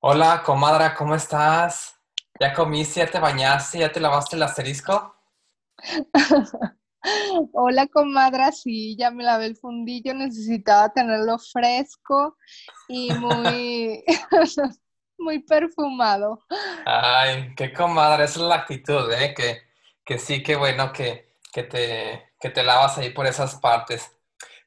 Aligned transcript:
Hola, 0.00 0.42
comadra, 0.44 0.92
¿cómo 0.96 1.14
estás? 1.14 1.94
¿Ya 2.40 2.52
comiste, 2.52 2.98
ya 2.98 3.06
te 3.08 3.20
bañaste, 3.20 3.78
ya 3.78 3.92
te 3.92 4.00
lavaste 4.00 4.34
el 4.34 4.42
asterisco? 4.42 5.14
Hola, 7.52 7.86
comadra, 7.88 8.52
sí, 8.52 8.96
ya 8.98 9.10
me 9.10 9.24
lavé 9.24 9.46
el 9.46 9.56
fundillo, 9.56 10.14
necesitaba 10.14 10.90
tenerlo 10.92 11.38
fresco 11.38 12.36
y 12.88 13.12
muy, 13.14 14.04
muy 15.18 15.40
perfumado. 15.40 16.40
Ay, 16.84 17.54
qué 17.56 17.72
comadre, 17.72 18.24
esa 18.24 18.40
es 18.40 18.46
la 18.46 18.54
actitud, 18.56 19.10
¿eh? 19.12 19.34
Que, 19.34 19.62
que 20.04 20.18
sí, 20.18 20.42
qué 20.42 20.56
bueno 20.56 20.92
que, 20.92 21.36
que 21.52 21.62
te, 21.64 22.32
que 22.40 22.50
te 22.50 22.62
lavas 22.62 22.96
ahí 22.98 23.10
por 23.10 23.26
esas 23.26 23.56
partes. 23.56 24.10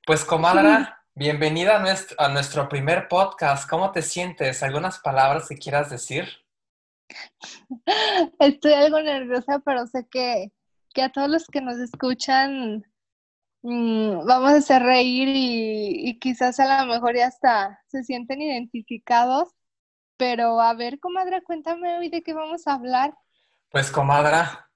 Pues, 0.05 0.25
comadra, 0.25 1.00
bienvenida 1.21 1.75
a 1.75 1.79
nuestro, 1.79 2.19
a 2.19 2.29
nuestro 2.29 2.67
primer 2.67 3.07
podcast. 3.07 3.69
¿Cómo 3.69 3.91
te 3.91 4.01
sientes? 4.01 4.63
¿Algunas 4.63 4.97
palabras 4.97 5.47
que 5.47 5.55
quieras 5.55 5.91
decir? 5.91 6.27
Estoy 8.39 8.73
algo 8.73 8.99
nerviosa, 9.03 9.59
pero 9.63 9.85
sé 9.85 10.07
que, 10.09 10.51
que 10.95 11.03
a 11.03 11.11
todos 11.11 11.29
los 11.29 11.45
que 11.45 11.61
nos 11.61 11.77
escuchan 11.77 12.83
mm, 13.61 14.25
vamos 14.25 14.51
a 14.51 14.55
hacer 14.55 14.81
reír 14.81 15.27
y, 15.27 16.09
y 16.09 16.17
quizás 16.17 16.59
a 16.59 16.83
lo 16.85 16.91
mejor 16.91 17.15
ya 17.15 17.27
hasta 17.27 17.79
se 17.85 18.03
sienten 18.03 18.41
identificados. 18.41 19.49
Pero 20.17 20.59
a 20.59 20.73
ver, 20.73 20.99
comadre, 20.99 21.43
cuéntame 21.43 21.99
hoy 21.99 22.09
de 22.09 22.23
qué 22.23 22.33
vamos 22.33 22.65
a 22.65 22.73
hablar. 22.73 23.13
Pues, 23.69 23.91
comadra, 23.91 24.71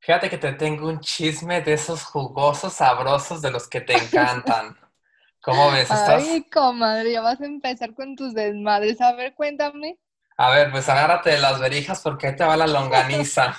fíjate 0.00 0.28
que 0.28 0.38
te 0.38 0.54
tengo 0.54 0.88
un 0.88 0.98
chisme 0.98 1.60
de 1.60 1.74
esos 1.74 2.02
jugosos, 2.02 2.72
sabrosos 2.72 3.40
de 3.40 3.52
los 3.52 3.68
que 3.68 3.80
te 3.80 3.92
encantan. 4.02 4.83
¿Cómo 5.44 5.70
ves? 5.70 5.82
¿Estás? 5.82 6.22
Ay, 6.22 6.42
comadre, 6.50 7.12
ya 7.12 7.20
vas 7.20 7.40
a 7.40 7.44
empezar 7.44 7.94
con 7.94 8.16
tus 8.16 8.32
desmadres. 8.32 9.00
A 9.00 9.12
ver, 9.12 9.34
cuéntame. 9.34 9.98
A 10.36 10.50
ver, 10.50 10.70
pues 10.70 10.88
agárrate 10.88 11.30
de 11.30 11.38
las 11.38 11.60
verijas 11.60 12.00
porque 12.00 12.28
ahí 12.28 12.36
te 12.36 12.44
va 12.44 12.56
la 12.56 12.66
longaniza. 12.66 13.56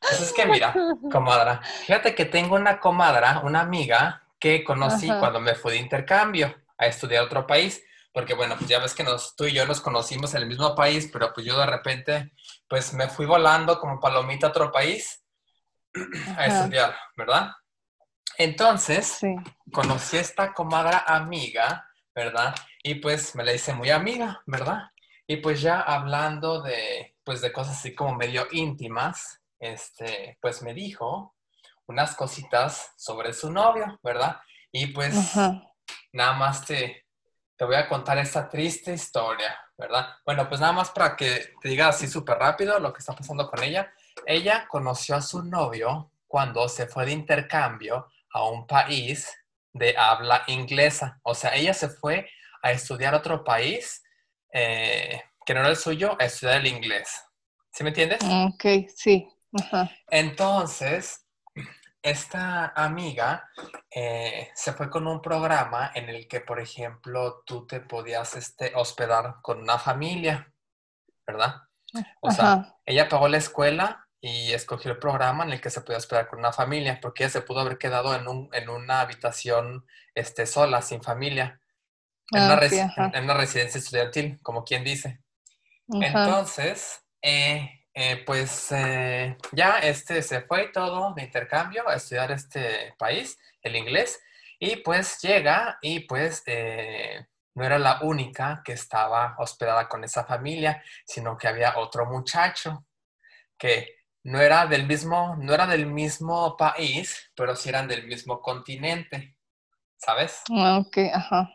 Pues 0.00 0.20
es 0.20 0.32
que 0.32 0.46
mira, 0.46 0.74
comadra, 1.10 1.60
fíjate 1.62 2.14
que 2.14 2.24
tengo 2.24 2.56
una 2.56 2.80
comadra, 2.80 3.40
una 3.44 3.60
amiga 3.60 4.22
que 4.40 4.64
conocí 4.64 5.08
Ajá, 5.08 5.20
cuando 5.20 5.40
me 5.40 5.54
fui 5.54 5.72
de 5.72 5.78
intercambio 5.78 6.54
a 6.76 6.86
estudiar 6.86 7.22
a 7.22 7.26
otro 7.26 7.46
país, 7.46 7.84
porque 8.12 8.34
bueno, 8.34 8.56
pues 8.56 8.68
ya 8.68 8.80
ves 8.80 8.94
que 8.94 9.04
nos, 9.04 9.36
tú 9.36 9.44
y 9.44 9.52
yo 9.52 9.64
nos 9.66 9.80
conocimos 9.80 10.34
en 10.34 10.42
el 10.42 10.48
mismo 10.48 10.74
país, 10.74 11.08
pero 11.12 11.32
pues 11.32 11.46
yo 11.46 11.56
de 11.58 11.66
repente, 11.66 12.32
pues 12.68 12.92
me 12.94 13.08
fui 13.08 13.26
volando 13.26 13.78
como 13.78 14.00
palomita 14.00 14.48
a 14.48 14.50
otro 14.50 14.72
país 14.72 15.24
a 16.36 16.46
estudiar, 16.46 16.96
¿verdad? 17.16 17.52
Entonces, 18.38 19.06
sí. 19.06 19.34
conocí 19.72 20.16
a 20.16 20.20
esta 20.20 20.52
comadre 20.52 20.96
amiga, 21.06 21.88
¿verdad? 22.14 22.54
Y 22.82 22.96
pues 22.96 23.34
me 23.34 23.44
la 23.44 23.52
hice 23.52 23.74
muy 23.74 23.90
amiga, 23.90 24.42
¿verdad? 24.46 24.90
Y 25.26 25.36
pues 25.36 25.60
ya 25.60 25.80
hablando 25.80 26.62
de, 26.62 27.16
pues 27.24 27.40
de 27.40 27.52
cosas 27.52 27.78
así 27.78 27.94
como 27.94 28.16
medio 28.16 28.46
íntimas, 28.50 29.40
este, 29.58 30.38
pues 30.40 30.62
me 30.62 30.74
dijo 30.74 31.34
unas 31.86 32.16
cositas 32.16 32.92
sobre 32.96 33.32
su 33.32 33.50
novio, 33.50 33.98
¿verdad? 34.02 34.40
Y 34.70 34.86
pues 34.88 35.16
Ajá. 35.16 35.62
nada 36.12 36.32
más 36.32 36.64
te, 36.64 37.06
te 37.56 37.64
voy 37.64 37.76
a 37.76 37.88
contar 37.88 38.18
esta 38.18 38.48
triste 38.48 38.92
historia, 38.92 39.56
¿verdad? 39.76 40.16
Bueno, 40.24 40.48
pues 40.48 40.60
nada 40.60 40.72
más 40.72 40.90
para 40.90 41.16
que 41.16 41.54
te 41.60 41.68
diga 41.68 41.88
así 41.88 42.08
súper 42.08 42.38
rápido 42.38 42.78
lo 42.78 42.92
que 42.92 42.98
está 42.98 43.14
pasando 43.14 43.48
con 43.48 43.62
ella. 43.62 43.92
Ella 44.26 44.66
conoció 44.68 45.16
a 45.16 45.22
su 45.22 45.42
novio 45.44 46.10
cuando 46.26 46.68
se 46.68 46.86
fue 46.86 47.04
de 47.06 47.12
intercambio 47.12 48.08
a 48.32 48.44
un 48.48 48.66
país 48.66 49.30
de 49.72 49.96
habla 49.96 50.44
inglesa. 50.46 51.20
O 51.22 51.34
sea, 51.34 51.54
ella 51.54 51.74
se 51.74 51.88
fue 51.88 52.28
a 52.62 52.72
estudiar 52.72 53.14
a 53.14 53.18
otro 53.18 53.44
país 53.44 54.02
eh, 54.52 55.22
que 55.44 55.54
no 55.54 55.60
era 55.60 55.70
el 55.70 55.76
suyo, 55.76 56.16
a 56.20 56.24
estudiar 56.24 56.58
el 56.58 56.66
inglés. 56.66 57.08
¿Sí 57.72 57.82
me 57.82 57.90
entiendes? 57.90 58.20
Ok, 58.22 58.88
sí. 58.94 59.26
Ajá. 59.58 59.90
Entonces, 60.08 61.26
esta 62.02 62.72
amiga 62.74 63.48
eh, 63.90 64.50
se 64.54 64.72
fue 64.72 64.90
con 64.90 65.06
un 65.06 65.22
programa 65.22 65.92
en 65.94 66.08
el 66.08 66.26
que, 66.26 66.40
por 66.40 66.60
ejemplo, 66.60 67.42
tú 67.46 67.66
te 67.66 67.80
podías 67.80 68.34
este, 68.34 68.72
hospedar 68.74 69.36
con 69.40 69.60
una 69.60 69.78
familia, 69.78 70.52
¿verdad? 71.26 71.62
O 72.20 72.30
sea, 72.30 72.76
ella 72.84 73.08
pagó 73.08 73.28
la 73.28 73.36
escuela 73.36 74.01
y 74.24 74.52
escogió 74.52 74.92
el 74.92 74.98
programa 74.98 75.42
en 75.42 75.50
el 75.50 75.60
que 75.60 75.68
se 75.68 75.80
podía 75.80 75.98
hospedar 75.98 76.28
con 76.28 76.38
una 76.38 76.52
familia, 76.52 77.00
porque 77.02 77.24
ella 77.24 77.32
se 77.32 77.42
pudo 77.42 77.58
haber 77.58 77.76
quedado 77.76 78.14
en, 78.14 78.28
un, 78.28 78.48
en 78.52 78.68
una 78.68 79.00
habitación 79.00 79.84
este, 80.14 80.46
sola, 80.46 80.80
sin 80.80 81.02
familia, 81.02 81.60
en 82.30 82.40
Ah, 82.40 82.46
una, 82.46 83.18
en, 83.18 83.28
residencia 83.36 83.78
estudiantil, 83.78 84.38
como 84.40 84.62
quien 84.64 84.84
dice. 84.84 85.20
Ajá. 85.92 86.24
Entonces, 86.24 87.04
eh, 87.20 87.84
eh, 87.92 88.22
pues 88.24 88.70
eh, 88.70 89.36
ya 89.50 89.80
este 89.80 90.22
se 90.22 90.42
fue 90.42 90.68
todo 90.68 91.12
de 91.14 91.24
intercambio 91.24 91.88
a 91.88 91.96
estudiar 91.96 92.30
este 92.30 92.94
país, 92.96 93.36
el 93.60 93.74
inglés, 93.74 94.22
y 94.60 94.76
pues 94.76 95.20
llega 95.20 95.78
y 95.82 95.98
pues 96.00 96.44
no 97.54 97.64
era 97.64 97.78
la 97.80 97.98
única 98.02 98.62
que 98.64 98.74
estaba 98.74 99.34
hospedada 99.38 99.88
con 99.88 100.04
esa 100.04 100.24
familia, 100.24 100.80
sino 101.04 101.36
que 101.36 101.48
había 101.48 101.76
otro 101.76 102.06
muchacho 102.06 102.86
que 103.58 104.01
no 104.24 104.40
era 104.40 104.66
del 104.66 104.86
mismo, 104.86 105.36
no 105.38 105.52
era 105.52 105.66
del 105.66 105.86
mismo 105.86 106.56
país, 106.56 107.30
pero 107.34 107.56
sí 107.56 107.68
eran 107.68 107.88
del 107.88 108.06
mismo 108.06 108.40
continente, 108.40 109.36
¿sabes? 109.96 110.42
Ah, 110.50 110.78
ok, 110.78 110.98
ajá. 111.12 111.50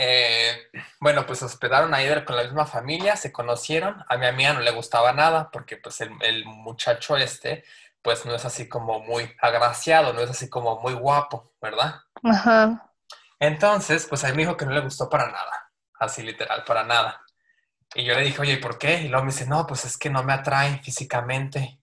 Eh, 0.00 0.56
bueno, 1.00 1.26
pues 1.26 1.40
se 1.40 1.44
hospedaron 1.44 1.92
ahí 1.92 2.08
con 2.24 2.36
la 2.36 2.44
misma 2.44 2.66
familia, 2.66 3.16
se 3.16 3.32
conocieron. 3.32 4.04
A 4.08 4.16
mi 4.16 4.26
amiga 4.26 4.52
no 4.52 4.60
le 4.60 4.70
gustaba 4.70 5.12
nada 5.12 5.50
porque 5.50 5.76
pues 5.76 6.00
el, 6.00 6.12
el 6.20 6.44
muchacho 6.44 7.16
este, 7.16 7.64
pues 8.00 8.24
no 8.24 8.34
es 8.34 8.44
así 8.44 8.68
como 8.68 9.00
muy 9.00 9.34
agraciado, 9.40 10.12
no 10.12 10.20
es 10.20 10.30
así 10.30 10.48
como 10.48 10.80
muy 10.80 10.94
guapo, 10.94 11.52
¿verdad? 11.60 12.00
Ajá. 12.22 12.92
Entonces, 13.40 14.06
pues 14.06 14.24
a 14.24 14.28
mí 14.28 14.34
me 14.34 14.42
dijo 14.42 14.56
que 14.56 14.66
no 14.66 14.72
le 14.72 14.80
gustó 14.80 15.08
para 15.08 15.26
nada, 15.26 15.72
así 15.98 16.22
literal, 16.22 16.64
para 16.64 16.84
nada. 16.84 17.20
Y 17.94 18.04
yo 18.04 18.14
le 18.14 18.24
dije, 18.24 18.40
oye, 18.40 18.52
¿y 18.54 18.56
por 18.58 18.78
qué? 18.78 19.02
Y 19.02 19.08
luego 19.08 19.24
me 19.24 19.32
dice, 19.32 19.46
no, 19.46 19.66
pues 19.66 19.84
es 19.84 19.96
que 19.96 20.10
no 20.10 20.22
me 20.22 20.32
atrae 20.32 20.78
físicamente. 20.82 21.80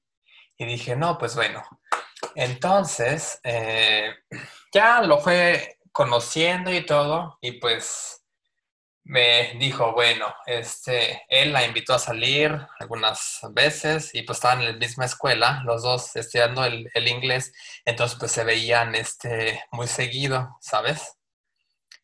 Y 0.57 0.65
dije, 0.65 0.95
no, 0.95 1.17
pues 1.17 1.35
bueno. 1.35 1.63
Entonces, 2.35 3.39
eh, 3.43 4.13
ya 4.73 5.01
lo 5.01 5.19
fue 5.19 5.79
conociendo 5.91 6.73
y 6.73 6.85
todo, 6.85 7.37
y 7.41 7.53
pues 7.53 8.25
me 9.05 9.53
dijo, 9.59 9.93
bueno, 9.93 10.33
este, 10.47 11.23
él 11.29 11.53
la 11.53 11.65
invitó 11.65 11.93
a 11.93 11.99
salir 11.99 12.59
algunas 12.79 13.39
veces 13.51 14.13
y 14.13 14.23
pues 14.23 14.37
estaban 14.37 14.61
en 14.61 14.73
la 14.73 14.77
misma 14.77 15.05
escuela, 15.05 15.61
los 15.63 15.83
dos 15.83 16.15
estudiando 16.15 16.65
el, 16.65 16.89
el 16.93 17.07
inglés, 17.07 17.53
entonces 17.85 18.17
pues 18.19 18.31
se 18.31 18.43
veían 18.43 18.95
este, 18.95 19.63
muy 19.71 19.87
seguido, 19.87 20.57
¿sabes? 20.59 21.17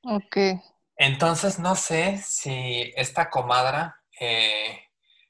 Ok. 0.03 0.37
Entonces 0.95 1.59
no 1.59 1.75
sé 1.75 2.21
si 2.25 2.93
esta 2.95 3.29
comadra, 3.29 4.01
eh, 4.19 4.79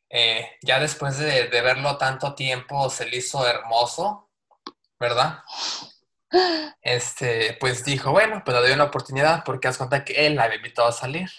eh, 0.10 0.58
ya 0.62 0.80
después 0.80 1.18
de, 1.18 1.48
verlo 1.50 1.98
tanto 1.98 2.36
tiempo, 2.36 2.90
se 2.90 3.06
le 3.06 3.18
hizo 3.18 3.48
hermoso, 3.48 4.30
¿verdad? 5.00 5.40
Este, 6.82 7.58
pues 7.60 7.84
dijo, 7.86 8.12
bueno, 8.12 8.42
pues 8.44 8.56
le 8.56 8.64
doy 8.64 8.72
una 8.72 8.86
oportunidad 8.86 9.44
porque 9.44 9.68
haz 9.68 9.78
cuenta 9.78 10.04
que 10.04 10.26
él 10.28 10.36
la 10.36 10.44
había 10.46 10.58
invitado 10.58 10.88
a 10.88 10.94
salir. 10.94 11.30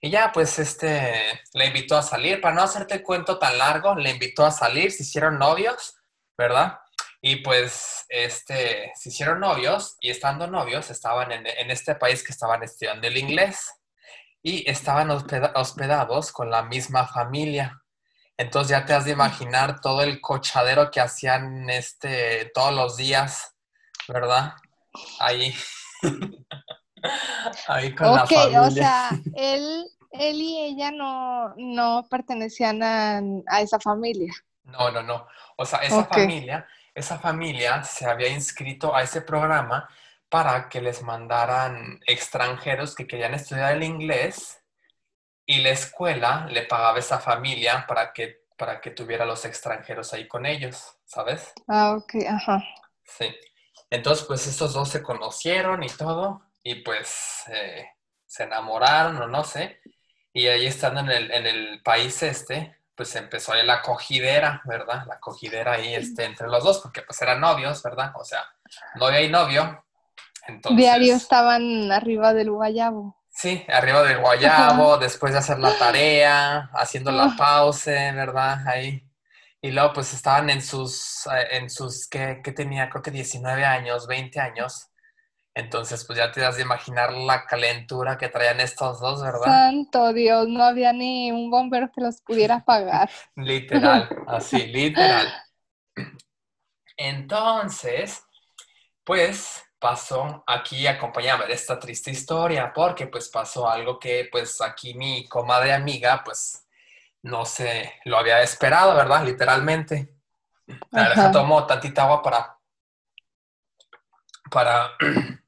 Y 0.00 0.10
ya, 0.10 0.30
pues, 0.32 0.58
este, 0.58 1.40
le 1.54 1.66
invitó 1.66 1.96
a 1.96 2.02
salir. 2.02 2.40
Para 2.40 2.54
no 2.54 2.62
hacerte 2.62 3.02
cuento 3.02 3.38
tan 3.38 3.58
largo, 3.58 3.94
le 3.96 4.10
invitó 4.10 4.46
a 4.46 4.50
salir, 4.50 4.92
se 4.92 5.02
hicieron 5.02 5.38
novios, 5.38 5.96
¿verdad? 6.36 6.78
Y 7.20 7.36
pues, 7.36 8.04
este, 8.08 8.92
se 8.94 9.08
hicieron 9.08 9.40
novios 9.40 9.96
y 10.00 10.10
estando 10.10 10.46
novios 10.46 10.90
estaban 10.90 11.32
en, 11.32 11.46
en 11.46 11.70
este 11.70 11.94
país 11.96 12.22
que 12.22 12.32
estaban 12.32 12.62
estudiando 12.62 13.06
el 13.08 13.16
inglés 13.16 13.72
y 14.42 14.68
estaban 14.70 15.10
hospeda- 15.10 15.52
hospedados 15.56 16.30
con 16.30 16.48
la 16.50 16.62
misma 16.62 17.06
familia. 17.08 17.82
Entonces 18.36 18.70
ya 18.70 18.84
te 18.86 18.94
has 18.94 19.04
de 19.04 19.10
imaginar 19.10 19.80
todo 19.80 20.02
el 20.02 20.20
cochadero 20.20 20.92
que 20.92 21.00
hacían 21.00 21.68
este, 21.70 22.52
todos 22.54 22.72
los 22.72 22.96
días, 22.96 23.52
¿verdad? 24.06 24.52
Ahí, 25.18 25.52
ahí 27.66 27.94
con 27.94 28.14
la 28.14 28.22
Ok, 28.22 28.30
o 28.30 28.34
familia. 28.34 28.70
sea, 28.70 29.10
él, 29.34 29.84
él 30.12 30.36
y 30.36 30.58
ella 30.66 30.90
no, 30.92 31.52
no 31.56 32.06
pertenecían 32.08 32.82
a, 32.82 33.20
a 33.48 33.60
esa 33.60 33.80
familia. 33.80 34.32
No, 34.64 34.90
no, 34.90 35.02
no. 35.02 35.26
O 35.56 35.64
sea, 35.66 35.80
esa 35.80 36.00
Ok. 36.00 36.08
familia, 36.08 36.66
esa 36.98 37.18
familia 37.18 37.82
se 37.82 38.06
había 38.06 38.28
inscrito 38.28 38.94
a 38.94 39.02
ese 39.02 39.22
programa 39.22 39.88
para 40.28 40.68
que 40.68 40.80
les 40.80 41.02
mandaran 41.02 42.00
extranjeros 42.06 42.94
que 42.94 43.06
querían 43.06 43.34
estudiar 43.34 43.74
el 43.74 43.82
inglés 43.82 44.60
y 45.46 45.62
la 45.62 45.70
escuela 45.70 46.46
le 46.50 46.62
pagaba 46.62 46.96
a 46.96 47.00
esa 47.00 47.18
familia 47.18 47.86
para 47.86 48.12
que, 48.12 48.44
para 48.56 48.80
que 48.80 48.90
tuviera 48.90 49.24
los 49.24 49.44
extranjeros 49.44 50.12
ahí 50.12 50.28
con 50.28 50.44
ellos, 50.44 50.96
¿sabes? 51.06 51.52
Ah, 51.66 51.96
ok, 51.96 52.26
ajá. 52.28 52.62
Sí. 53.04 53.34
Entonces, 53.90 54.26
pues 54.26 54.46
estos 54.46 54.74
dos 54.74 54.90
se 54.90 55.02
conocieron 55.02 55.82
y 55.82 55.88
todo, 55.88 56.42
y 56.62 56.76
pues 56.76 57.44
eh, 57.48 57.86
se 58.26 58.42
enamoraron 58.42 59.16
o 59.22 59.26
no 59.26 59.44
sé, 59.44 59.80
y 60.34 60.46
ahí 60.48 60.66
estando 60.66 61.00
en 61.00 61.10
el, 61.10 61.30
en 61.30 61.46
el 61.46 61.82
país 61.82 62.22
este, 62.22 62.77
pues 62.98 63.14
empezó 63.14 63.52
ahí 63.52 63.64
la 63.64 63.80
cogidera, 63.80 64.60
¿verdad? 64.64 65.04
La 65.06 65.20
cogidera 65.20 65.74
ahí 65.74 65.94
este, 65.94 66.24
entre 66.24 66.48
los 66.48 66.64
dos, 66.64 66.80
porque 66.80 67.02
pues 67.02 67.22
eran 67.22 67.40
novios, 67.40 67.80
¿verdad? 67.80 68.10
O 68.16 68.24
sea, 68.24 68.44
novia 68.96 69.20
y 69.20 69.30
novio. 69.30 69.84
Entonces, 70.48 70.76
Diario 70.76 71.14
estaban 71.14 71.92
arriba 71.92 72.34
del 72.34 72.50
guayabo. 72.50 73.16
Sí, 73.30 73.64
arriba 73.68 74.02
del 74.02 74.18
guayabo, 74.18 74.98
después 74.98 75.32
de 75.32 75.38
hacer 75.38 75.60
la 75.60 75.78
tarea, 75.78 76.70
haciendo 76.72 77.12
la 77.12 77.36
pausa, 77.38 77.92
¿verdad? 77.92 78.66
Ahí. 78.66 79.08
Y 79.62 79.70
luego 79.70 79.92
pues 79.92 80.12
estaban 80.12 80.50
en 80.50 80.60
sus, 80.60 81.24
eh, 81.26 81.56
en 81.56 81.70
sus, 81.70 82.08
¿qué, 82.08 82.40
qué 82.42 82.50
tenía? 82.50 82.90
Creo 82.90 83.02
que 83.02 83.12
19 83.12 83.64
años, 83.64 84.08
20 84.08 84.40
años. 84.40 84.88
Entonces, 85.58 86.04
pues 86.04 86.16
ya 86.16 86.30
te 86.30 86.40
das 86.40 86.54
de 86.54 86.62
imaginar 86.62 87.12
la 87.12 87.44
calentura 87.44 88.16
que 88.16 88.28
traían 88.28 88.60
estos 88.60 89.00
dos, 89.00 89.20
¿verdad? 89.20 89.42
Santo 89.42 90.12
Dios, 90.12 90.46
no 90.46 90.62
había 90.62 90.92
ni 90.92 91.32
un 91.32 91.50
bombero 91.50 91.90
que 91.92 92.00
los 92.00 92.20
pudiera 92.20 92.56
apagar. 92.56 93.10
Literal, 93.34 94.08
así, 94.28 94.68
literal. 94.68 95.26
Entonces, 96.96 98.22
pues 99.02 99.64
pasó 99.80 100.44
aquí, 100.46 100.86
acompáñame 100.86 101.46
de 101.46 101.54
esta 101.54 101.76
triste 101.76 102.12
historia, 102.12 102.72
porque 102.72 103.08
pues 103.08 103.28
pasó 103.28 103.68
algo 103.68 103.98
que 103.98 104.28
pues 104.30 104.60
aquí 104.60 104.94
mi 104.94 105.26
comadre 105.26 105.72
amiga 105.72 106.22
pues 106.24 106.68
no 107.22 107.44
se 107.44 107.94
lo 108.04 108.16
había 108.16 108.42
esperado, 108.42 108.94
¿verdad? 108.94 109.24
Literalmente. 109.24 110.14
La 110.92 111.08
deja 111.08 111.32
tomo 111.32 111.66
tantita 111.66 112.04
agua 112.04 112.22
para 112.22 112.58
para 114.50 114.92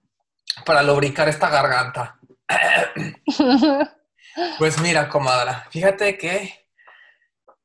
para 0.71 0.85
lubricar 0.85 1.29
esta 1.29 1.51
garganta. 1.51 2.17
Pues 4.59 4.81
mira, 4.81 5.09
comadre, 5.09 5.51
fíjate 5.71 6.17
que 6.17 6.69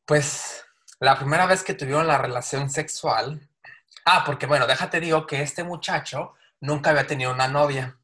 pues 0.04 0.66
la 1.00 1.16
primera 1.16 1.46
vez 1.46 1.62
que 1.62 1.76
tuvieron 1.76 2.08
la 2.08 2.18
relación 2.18 2.72
sexual, 2.72 3.48
ah, 4.04 4.24
porque 4.26 4.48
bueno, 4.48 4.66
déjate 4.66 5.00
digo 5.00 5.28
que 5.28 5.44
este 5.44 5.64
muchacho 5.64 6.34
nunca 6.60 6.90
había 6.90 7.06
tenido 7.06 7.32
una 7.32 7.48
novia. 7.48 7.96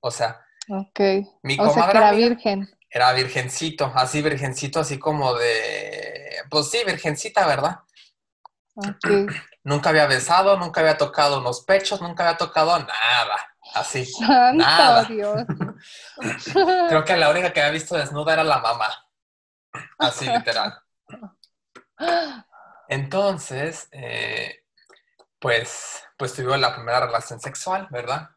O 0.00 0.10
sea, 0.10 0.46
ok. 0.70 1.00
mi 1.42 1.60
O 1.60 1.70
sea, 1.70 1.74
comadre 1.74 1.92
que 1.92 1.98
era 1.98 2.12
virgen. 2.12 2.70
era 2.88 3.12
virgencito, 3.12 3.92
así 3.94 4.22
virgencito, 4.22 4.80
así 4.80 4.98
como 4.98 5.34
de, 5.34 6.36
pues 6.48 6.70
sí, 6.70 6.78
virgencita, 6.86 7.46
¿verdad? 7.46 7.80
Nunca 9.62 9.90
había 9.90 10.06
besado, 10.06 10.56
nunca 10.56 10.80
había 10.80 10.96
tocado 10.96 11.38
unos 11.40 11.60
pechos, 11.64 12.00
nunca 12.00 12.24
había 12.24 12.38
tocado 12.38 12.78
nada, 12.78 13.49
así. 13.74 14.04
Santo 14.06 14.58
Nada. 14.64 15.04
Dios. 15.04 15.44
Creo 16.88 17.04
que 17.04 17.16
la 17.16 17.30
única 17.30 17.52
que 17.52 17.60
había 17.60 17.72
visto 17.72 17.96
desnuda 17.96 18.32
era 18.34 18.44
la 18.44 18.58
mamá, 18.58 18.88
así 19.98 20.26
literal. 20.26 20.80
Entonces, 22.88 23.88
eh, 23.92 24.64
pues, 25.38 26.02
pues 26.16 26.34
tuvimos 26.34 26.58
la 26.58 26.74
primera 26.74 27.00
relación 27.06 27.40
sexual, 27.40 27.86
¿verdad? 27.90 28.30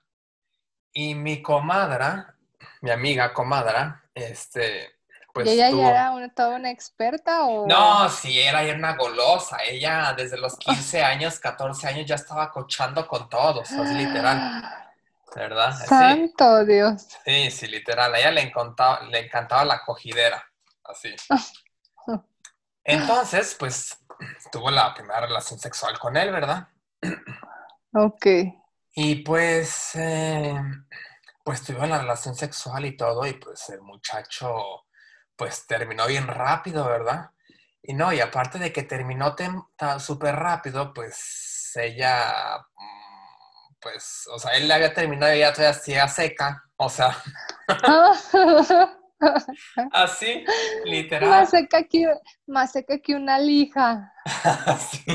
Y 0.91 1.15
mi 1.15 1.41
comadra, 1.41 2.35
mi 2.81 2.91
amiga 2.91 3.33
comadra, 3.33 4.03
este, 4.13 4.93
pues 5.33 5.47
¿Y 5.47 5.51
ella 5.53 5.71
tuvo- 5.71 5.81
ya 5.81 5.89
era 5.89 6.11
una, 6.11 6.33
toda 6.33 6.55
una 6.57 6.69
experta 6.69 7.45
o...? 7.45 7.67
No, 7.67 8.07
sí, 8.09 8.39
era 8.39 8.61
una 8.75 8.95
golosa. 8.95 9.57
Ella 9.65 10.13
desde 10.15 10.37
los 10.37 10.55
15 10.57 11.03
años, 11.03 11.39
14 11.39 11.87
años 11.87 12.05
ya 12.05 12.15
estaba 12.15 12.51
cochando 12.51 13.07
con 13.07 13.27
todos, 13.29 13.71
así 13.71 13.95
literal, 13.95 14.63
¿verdad? 15.35 15.75
Sí, 15.79 15.85
Santo 15.87 16.65
Dios. 16.65 17.07
sí, 17.25 17.51
sí, 17.51 17.67
literal. 17.67 18.13
A 18.13 18.19
ella 18.19 18.31
le 18.31 18.41
encantaba, 18.41 19.01
le 19.03 19.19
encantaba 19.19 19.65
la 19.65 19.81
cogidera, 19.81 20.43
así. 20.83 21.15
Entonces, 22.83 23.55
pues, 23.57 23.97
tuvo 24.51 24.69
la 24.69 24.93
primera 24.93 25.21
relación 25.21 25.59
sexual 25.59 25.97
con 25.99 26.17
él, 26.17 26.31
¿verdad? 26.31 26.67
Ok. 27.93 28.25
Y 28.95 29.15
pues, 29.23 29.95
eh, 29.95 30.55
pues 31.43 31.63
tuvieron 31.63 31.89
la 31.89 31.99
relación 31.99 32.35
sexual 32.35 32.85
y 32.85 32.95
todo, 32.95 33.25
y 33.25 33.33
pues 33.33 33.69
el 33.69 33.81
muchacho, 33.81 34.85
pues 35.35 35.65
terminó 35.65 36.05
bien 36.07 36.27
rápido, 36.27 36.85
¿verdad? 36.85 37.31
Y 37.81 37.93
no, 37.93 38.13
y 38.13 38.21
aparte 38.21 38.59
de 38.59 38.71
que 38.71 38.83
terminó 38.83 39.35
súper 39.99 40.35
rápido, 40.35 40.93
pues 40.93 41.73
ella, 41.75 42.65
pues, 43.83 44.27
o 44.31 44.39
sea, 44.39 44.51
él 44.51 44.67
le 44.67 44.73
había 44.73 44.93
terminado 44.93 45.33
y 45.33 45.37
ella 45.37 45.53
todavía 45.53 45.77
hacía 45.77 46.07
seca, 46.07 46.63
o 46.77 46.89
sea, 46.89 47.15
así, 49.91 50.45
literal. 50.85 51.29
más 51.29 51.49
seca 51.49 51.83
que, 51.83 52.07
más 52.47 52.71
seca 52.71 52.97
que 52.99 53.15
una 53.15 53.37
lija. 53.39 54.13
Así. 54.65 55.05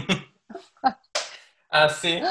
Así. 1.71 2.23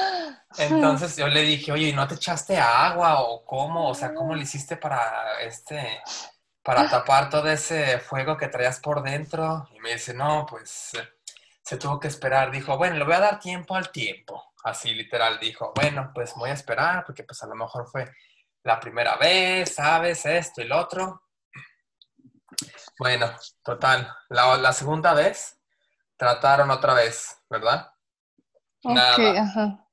Entonces 0.58 1.16
yo 1.16 1.28
le 1.28 1.42
dije, 1.42 1.70
oye, 1.70 1.88
¿y 1.88 1.92
no 1.92 2.08
te 2.08 2.14
echaste 2.16 2.58
agua 2.58 3.20
o 3.22 3.44
cómo? 3.44 3.88
O 3.88 3.94
sea, 3.94 4.12
¿cómo 4.12 4.34
le 4.34 4.42
hiciste 4.42 4.76
para 4.76 5.40
este, 5.42 6.02
para 6.62 6.88
tapar 6.90 7.30
todo 7.30 7.48
ese 7.48 7.98
fuego 8.00 8.36
que 8.36 8.48
traías 8.48 8.80
por 8.80 9.02
dentro? 9.02 9.68
Y 9.74 9.80
me 9.80 9.92
dice, 9.92 10.12
no, 10.12 10.44
pues 10.48 10.92
se 11.62 11.76
tuvo 11.76 12.00
que 12.00 12.08
esperar. 12.08 12.50
Dijo, 12.50 12.76
bueno, 12.76 12.96
le 12.96 13.04
voy 13.04 13.14
a 13.14 13.20
dar 13.20 13.38
tiempo 13.38 13.76
al 13.76 13.90
tiempo. 13.90 14.54
Así 14.68 14.94
literal 14.94 15.38
dijo, 15.40 15.72
bueno, 15.74 16.10
pues 16.14 16.34
voy 16.34 16.50
a 16.50 16.54
esperar 16.54 17.04
porque 17.04 17.24
pues 17.24 17.42
a 17.42 17.46
lo 17.46 17.54
mejor 17.54 17.86
fue 17.88 18.10
la 18.62 18.78
primera 18.78 19.16
vez, 19.16 19.74
¿sabes? 19.74 20.24
Esto 20.26 20.60
y 20.62 20.66
lo 20.66 20.78
otro. 20.78 21.22
Bueno, 22.98 23.30
total. 23.62 24.12
La, 24.28 24.56
la 24.56 24.72
segunda 24.72 25.14
vez 25.14 25.58
trataron 26.16 26.70
otra 26.70 26.94
vez, 26.94 27.38
¿verdad? 27.48 27.92
Nada. 28.82 29.42
ajá. 29.42 29.84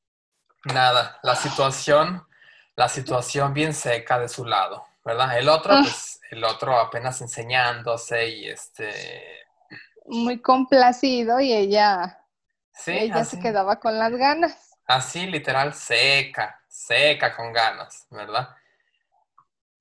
Nada, 0.66 1.20
la 1.22 1.36
situación, 1.36 2.28
la 2.76 2.90
situación 2.90 3.54
bien 3.54 3.74
seca 3.74 4.18
de 4.20 4.28
su 4.28 4.46
lado, 4.46 4.84
¿verdad? 5.04 5.38
El 5.38 5.48
otro, 5.50 5.74
Ah. 5.74 5.82
pues, 5.84 6.20
el 6.32 6.44
otro 6.44 6.80
apenas 6.80 7.22
enseñándose 7.22 8.28
y 8.28 8.50
este, 8.50 9.46
Muy 10.06 10.42
complacido 10.42 11.40
y 11.40 11.54
ella, 11.54 12.25
sí, 12.76 12.92
ella 12.92 13.22
así, 13.22 13.38
se 13.38 13.40
quedaba 13.40 13.80
con 13.80 13.98
las 13.98 14.12
ganas. 14.14 14.78
así 14.86 15.28
literal, 15.28 15.74
seca, 15.74 16.62
seca 16.68 17.36
con 17.36 17.54
ganas, 17.54 18.08
¿verdad? 18.12 18.56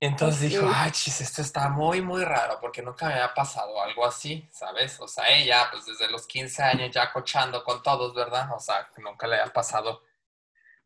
Y 0.01 0.07
entonces 0.07 0.51
dijo, 0.51 0.69
ay, 0.73 0.91
chis, 0.91 1.21
esto 1.23 1.41
está 1.41 1.69
muy, 1.71 2.03
muy 2.03 2.25
raro 2.25 2.59
porque 2.61 2.83
nunca 2.83 3.07
me 3.07 3.15
había 3.15 3.33
pasado 3.33 3.81
algo 3.83 4.05
así, 4.07 4.49
¿sabes? 4.53 5.01
O 5.01 5.09
sea, 5.09 5.29
ella, 5.29 5.69
pues 5.71 5.87
desde 5.87 6.11
los 6.11 6.27
15 6.27 6.63
años 6.63 6.91
ya 6.95 7.13
cochando 7.13 7.65
con 7.65 7.83
todos, 7.83 8.15
¿verdad? 8.15 8.51
O 8.55 8.61
sea, 8.61 8.89
nunca 8.99 9.27
le 9.27 9.41
había 9.41 9.53
pasado, 9.53 10.03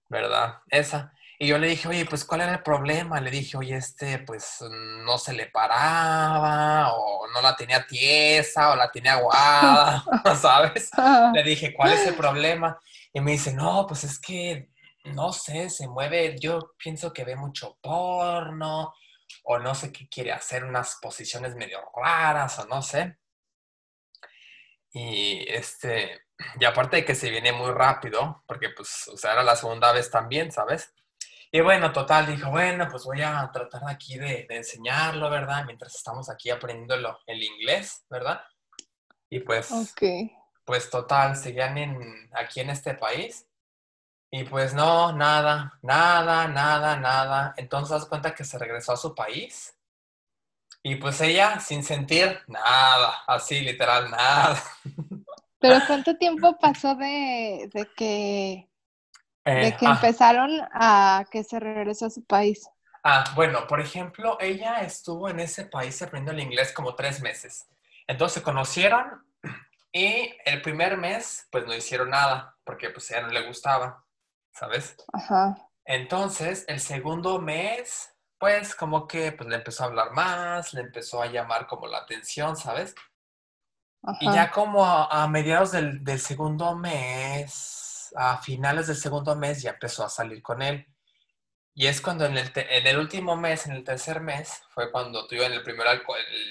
¿verdad? 0.09 0.63
Esa. 0.69 1.13
Y 1.41 1.47
yo 1.47 1.59
le 1.59 1.69
dije, 1.69 1.87
oye, 1.87 2.05
pues, 2.05 2.25
¿cuál 2.25 2.41
era 2.41 2.53
el 2.53 2.63
problema? 2.65 3.21
Le 3.21 3.31
dije, 3.31 3.57
oye, 3.57 3.77
este, 3.77 4.19
pues, 4.19 4.59
no 5.05 5.19
se 5.19 5.33
le 5.33 5.47
paraba, 5.47 6.93
o 6.93 7.29
no 7.29 7.41
la 7.41 7.55
tenía 7.55 7.87
tiesa, 7.87 8.73
o 8.73 8.77
la 8.77 8.91
tenía 8.91 9.13
aguada, 9.13 10.05
¿sabes? 10.41 10.91
Le 11.33 11.45
dije, 11.45 11.75
¿cuál 11.75 11.93
es 11.93 12.09
el 12.09 12.17
problema? 12.17 12.81
Y 13.13 13.21
me 13.21 13.33
dice, 13.33 13.53
no, 13.53 13.87
pues 13.87 14.03
es 14.03 14.19
que, 14.19 14.71
no 15.05 15.33
sé, 15.33 15.71
se 15.71 15.87
mueve, 15.87 16.37
yo 16.41 16.75
pienso 16.77 17.13
que 17.13 17.25
ve 17.25 17.37
mucho 17.37 17.79
porno, 17.81 18.93
o 19.45 19.59
no 19.61 19.75
sé 19.77 19.93
qué 19.93 20.09
quiere 20.09 20.33
hacer, 20.33 20.65
unas 20.65 20.99
posiciones 21.01 21.55
medio 21.55 21.79
raras, 21.95 22.59
o 22.59 22.67
no 22.67 22.83
sé. 22.83 23.17
Y 24.91 25.45
este, 25.49 26.23
y 26.59 26.65
aparte 26.65 26.97
de 26.97 27.05
que 27.05 27.15
se 27.15 27.31
viene 27.31 27.53
muy 27.53 27.71
rápido, 27.71 28.43
porque 28.49 28.71
pues, 28.71 29.07
o 29.07 29.17
sea, 29.17 29.35
era 29.35 29.45
la 29.45 29.55
segunda 29.55 29.93
vez 29.93 30.11
también, 30.11 30.51
¿sabes? 30.51 30.93
Y 31.51 31.61
bueno, 31.61 31.93
total, 31.93 32.27
dijo, 32.27 32.51
bueno, 32.51 32.89
pues 32.91 33.05
voy 33.05 33.23
a 33.23 33.51
tratar 33.53 33.83
aquí 33.89 34.19
de, 34.19 34.47
de 34.49 34.57
enseñarlo, 34.57 35.31
¿verdad? 35.31 35.65
Mientras 35.65 35.95
estamos 35.95 36.29
aquí 36.29 36.51
aprendiéndolo 36.51 37.19
el 37.27 37.43
inglés, 37.43 38.05
¿verdad? 38.11 38.41
Y 39.31 39.41
pues, 39.41 39.71
Ok. 39.73 40.03
pues 40.65 40.91
total, 40.91 41.37
seguían 41.37 41.79
en, 41.79 42.31
aquí 42.35 42.61
en 42.61 42.71
este 42.71 42.95
país. 42.95 43.47
Y 44.31 44.45
pues 44.45 44.75
no, 44.75 45.13
nada, 45.13 45.79
nada, 45.83 46.49
nada, 46.49 46.97
nada. 46.97 47.55
Entonces 47.57 47.91
das 47.91 48.07
cuenta 48.07 48.35
que 48.35 48.45
se 48.45 48.59
regresó 48.59 48.93
a 48.93 48.97
su 48.99 49.15
país. 49.15 49.75
Y 50.83 50.97
pues 50.97 51.21
ella, 51.23 51.59
sin 51.61 51.83
sentir 51.83 52.39
nada, 52.47 53.23
así 53.27 53.61
literal, 53.61 54.11
nada. 54.11 54.63
Pero 55.61 55.79
¿cuánto 55.87 56.17
tiempo 56.19 56.59
pasó 56.59 56.95
de, 56.95 57.69
de 57.73 57.89
que, 57.97 58.69
de 59.55 59.77
que 59.77 59.87
ah, 59.87 59.93
empezaron 59.93 60.51
a 60.73 61.25
que 61.31 61.45
se 61.45 61.59
regresó 61.59 62.07
a 62.07 62.11
su 62.11 62.25
país? 62.25 62.69
ah, 63.05 63.25
bueno, 63.35 63.67
por 63.67 63.81
ejemplo, 63.81 64.37
ella 64.41 64.81
estuvo 64.83 65.29
en 65.29 65.41
ese 65.41 65.65
país 65.65 66.01
aprendiendo 66.03 66.33
el 66.33 66.47
inglés 66.47 66.73
como 66.73 66.95
tres 66.95 67.21
meses. 67.23 67.67
Entonces 68.07 68.35
se 68.35 68.43
conocieron 68.43 69.25
y 69.93 70.35
el 70.45 70.63
primer 70.63 70.97
mes, 70.97 71.47
pues 71.51 71.67
no 71.67 71.75
hicieron 71.75 72.11
nada, 72.11 72.57
porque 72.65 72.91
pues 72.91 73.11
a 73.11 73.19
ella 73.19 73.27
no 73.27 73.33
le 73.33 73.47
gustaba, 73.47 74.05
¿sabes? 74.53 74.97
Ajá. 75.13 75.57
Entonces, 75.85 76.67
el 76.69 76.81
segundo 76.81 77.41
mes, 77.41 78.15
pues 78.39 78.75
como 78.75 79.07
que 79.07 79.33
pues, 79.33 79.49
le 79.49 79.57
empezó 79.57 79.85
a 79.85 79.87
hablar 79.87 80.13
más, 80.13 80.75
le 80.75 80.83
empezó 80.83 81.23
a 81.23 81.27
llamar 81.27 81.67
como 81.67 81.87
la 81.87 81.99
atención, 81.99 82.57
¿sabes? 82.57 82.95
Y 84.21 84.33
ya 84.33 84.51
como 84.51 84.85
a, 84.85 85.27
mediados 85.29 85.73
del, 85.73 86.21
segundo 86.21 86.77
mes, 86.77 87.88
a 88.17 88.39
finales 88.39 88.87
del 88.87 88.97
segundo 88.97 89.35
mes, 89.37 89.63
ya 89.63 89.71
empezó 89.71 90.05
a 90.05 90.09
salir 90.09 90.43
con 90.43 90.63
él. 90.63 90.87
Y 91.75 91.87
es 91.87 92.01
cuando 92.01 92.27
en 92.27 92.37
el, 92.37 92.51
en 92.55 92.87
el 92.89 92.99
último 92.99 93.37
mes, 93.37 93.67
en 93.67 93.73
el 93.73 93.85
tercer 93.85 94.21
mes, 94.21 94.63
fue 94.71 94.91
cuando 94.91 95.29
tuvieron 95.29 95.53
el 95.53 95.63
primer, 95.63 95.87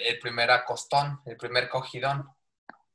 el, 0.05 0.19
primer 0.19 0.49
acostón, 0.51 1.19
el 1.25 1.35
primer 1.35 1.67
cogidón. 1.67 2.29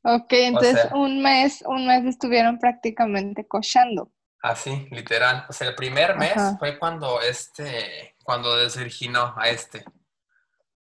Ok, 0.02 0.32
entonces 0.32 0.88
un 0.94 1.22
mes, 1.22 1.62
un 1.66 1.86
mes 1.86 2.06
estuvieron 2.06 2.58
prácticamente 2.58 3.46
cochando. 3.46 4.10
Así, 4.42 4.88
literal. 4.90 5.44
O 5.48 5.52
sea, 5.52 5.68
el 5.68 5.74
primer 5.74 6.16
mes 6.16 6.34
fue 6.58 6.78
cuando 6.78 7.20
este, 7.20 8.16
cuando 8.24 8.56
desvirginó 8.56 9.34
a 9.36 9.48
este, 9.48 9.84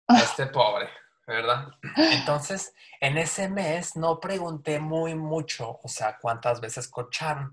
a 0.08 0.18
este 0.20 0.48
pobre, 0.48 0.90
¿verdad? 1.26 1.70
Entonces, 1.96 2.74
en 3.00 3.18
ese 3.18 3.50
mes 3.50 3.96
no 3.96 4.20
pregunté 4.20 4.80
muy 4.80 5.16
mucho, 5.16 5.80
o 5.82 5.88
sea, 5.88 6.18
cuántas 6.20 6.62
veces 6.62 6.88
cocharon. 6.88 7.52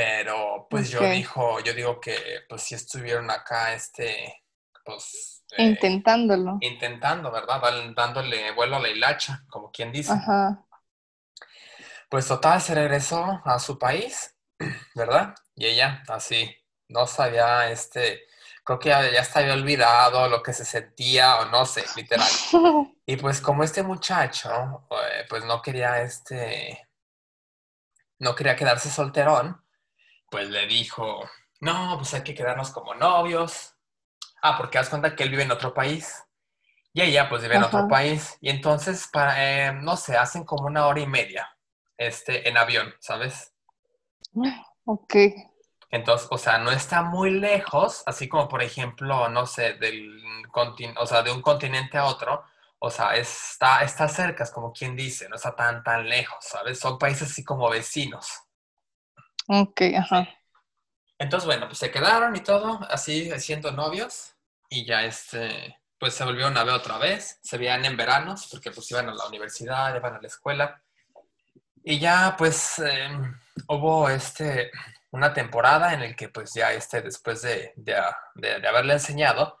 Pero 0.00 0.66
pues 0.70 0.88
yo 0.88 1.02
dijo, 1.02 1.60
yo 1.60 1.74
digo 1.74 2.00
que 2.00 2.16
pues 2.48 2.62
si 2.62 2.74
estuvieron 2.74 3.30
acá, 3.30 3.74
este, 3.74 4.44
pues... 4.82 5.44
Eh, 5.58 5.64
Intentándolo. 5.64 6.56
Intentando, 6.62 7.30
¿verdad? 7.30 7.60
Dándole 7.94 8.50
vuelo 8.52 8.76
a 8.76 8.80
la 8.80 8.88
hilacha, 8.88 9.44
como 9.50 9.70
quien 9.70 9.92
dice. 9.92 10.14
Ajá. 10.14 10.64
Pues 12.08 12.26
total, 12.26 12.62
se 12.62 12.74
regresó 12.74 13.42
a 13.44 13.58
su 13.58 13.78
país 13.78 14.34
¿verdad? 14.94 15.34
Y 15.54 15.66
ella 15.66 16.02
así, 16.08 16.50
no 16.88 17.06
sabía, 17.06 17.70
este, 17.70 18.22
creo 18.64 18.78
que 18.78 18.88
ya, 18.88 19.10
ya 19.10 19.26
había 19.34 19.52
olvidado 19.52 20.30
lo 20.30 20.42
que 20.42 20.54
se 20.54 20.64
sentía 20.64 21.40
o 21.40 21.44
no 21.44 21.66
sé, 21.66 21.84
literal. 21.94 22.26
Y 23.04 23.16
pues 23.16 23.40
como 23.42 23.64
este 23.64 23.82
muchacho, 23.82 24.86
eh, 24.92 25.26
pues 25.28 25.44
no 25.44 25.60
quería, 25.60 26.00
este, 26.00 26.88
no 28.20 28.36
quería 28.36 28.54
quedarse 28.54 28.88
solterón, 28.88 29.59
pues 30.30 30.48
le 30.48 30.66
dijo, 30.66 31.28
no, 31.60 31.96
pues 31.98 32.14
hay 32.14 32.22
que 32.22 32.34
quedarnos 32.34 32.70
como 32.70 32.94
novios. 32.94 33.74
Ah, 34.42 34.56
porque 34.56 34.78
das 34.78 34.88
cuenta 34.88 35.14
que 35.14 35.24
él 35.24 35.30
vive 35.30 35.42
en 35.42 35.50
otro 35.50 35.74
país. 35.74 36.24
Y 36.92 37.02
ella 37.02 37.28
pues 37.28 37.42
vive 37.42 37.56
en 37.56 37.64
otro 37.64 37.86
país. 37.88 38.36
Y 38.40 38.48
entonces, 38.48 39.08
para, 39.12 39.68
eh, 39.68 39.72
no 39.72 39.96
sé, 39.96 40.16
hacen 40.16 40.44
como 40.44 40.66
una 40.66 40.86
hora 40.86 41.00
y 41.00 41.06
media 41.06 41.56
este, 41.96 42.48
en 42.48 42.56
avión, 42.56 42.94
¿sabes? 43.00 43.52
Ok. 44.86 45.14
Entonces, 45.90 46.26
o 46.30 46.38
sea, 46.38 46.58
no 46.58 46.72
está 46.72 47.02
muy 47.02 47.30
lejos, 47.30 48.02
así 48.06 48.28
como 48.28 48.48
por 48.48 48.62
ejemplo, 48.62 49.28
no 49.28 49.46
sé, 49.46 49.74
del 49.74 50.20
o 50.96 51.06
sea, 51.06 51.22
de 51.22 51.30
un 51.30 51.42
continente 51.42 51.98
a 51.98 52.06
otro, 52.06 52.42
o 52.78 52.90
sea, 52.90 53.14
está, 53.14 53.82
está 53.82 54.08
cerca, 54.08 54.42
es 54.42 54.50
como 54.50 54.72
quien 54.72 54.96
dice, 54.96 55.28
no 55.28 55.36
está 55.36 55.54
tan, 55.54 55.84
tan 55.84 56.08
lejos, 56.08 56.38
¿sabes? 56.40 56.80
Son 56.80 56.98
países 56.98 57.30
así 57.30 57.44
como 57.44 57.68
vecinos. 57.68 58.26
Ok, 59.52 59.82
ajá. 59.96 60.28
Entonces, 61.18 61.46
bueno, 61.46 61.66
pues 61.66 61.78
se 61.78 61.90
quedaron 61.90 62.34
y 62.36 62.40
todo, 62.40 62.80
así 62.88 63.30
siendo 63.40 63.72
novios, 63.72 64.34
y 64.68 64.86
ya 64.86 65.04
este, 65.04 65.78
pues 65.98 66.14
se 66.14 66.24
volvieron 66.24 66.56
a 66.56 66.64
ver 66.64 66.74
otra 66.74 66.98
vez, 66.98 67.38
se 67.42 67.58
veían 67.58 67.84
en 67.84 67.96
veranos, 67.96 68.48
porque 68.50 68.70
pues 68.70 68.90
iban 68.90 69.08
a 69.08 69.14
la 69.14 69.26
universidad, 69.26 69.94
iban 69.94 70.14
a 70.14 70.20
la 70.20 70.28
escuela, 70.28 70.82
y 71.82 71.98
ya 71.98 72.34
pues... 72.38 72.78
Em, 72.78 73.40
hubo 73.68 74.08
este, 74.08 74.70
una 75.10 75.32
temporada 75.32 75.94
en 75.94 76.02
el 76.02 76.16
que 76.16 76.28
pues 76.28 76.52
ya 76.54 76.72
este, 76.72 77.02
después 77.02 77.42
de, 77.42 77.72
de, 77.76 78.66
haberle 78.66 78.94
enseñado, 78.94 79.60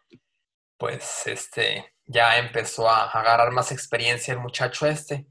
pues 0.76 1.26
este, 1.26 1.94
ya 2.06 2.38
empezó 2.38 2.88
a 2.88 3.10
agarrar 3.10 3.50
más 3.50 3.72
experiencia 3.72 4.34
el 4.34 4.40
muchacho 4.40 4.86
este. 4.86 5.26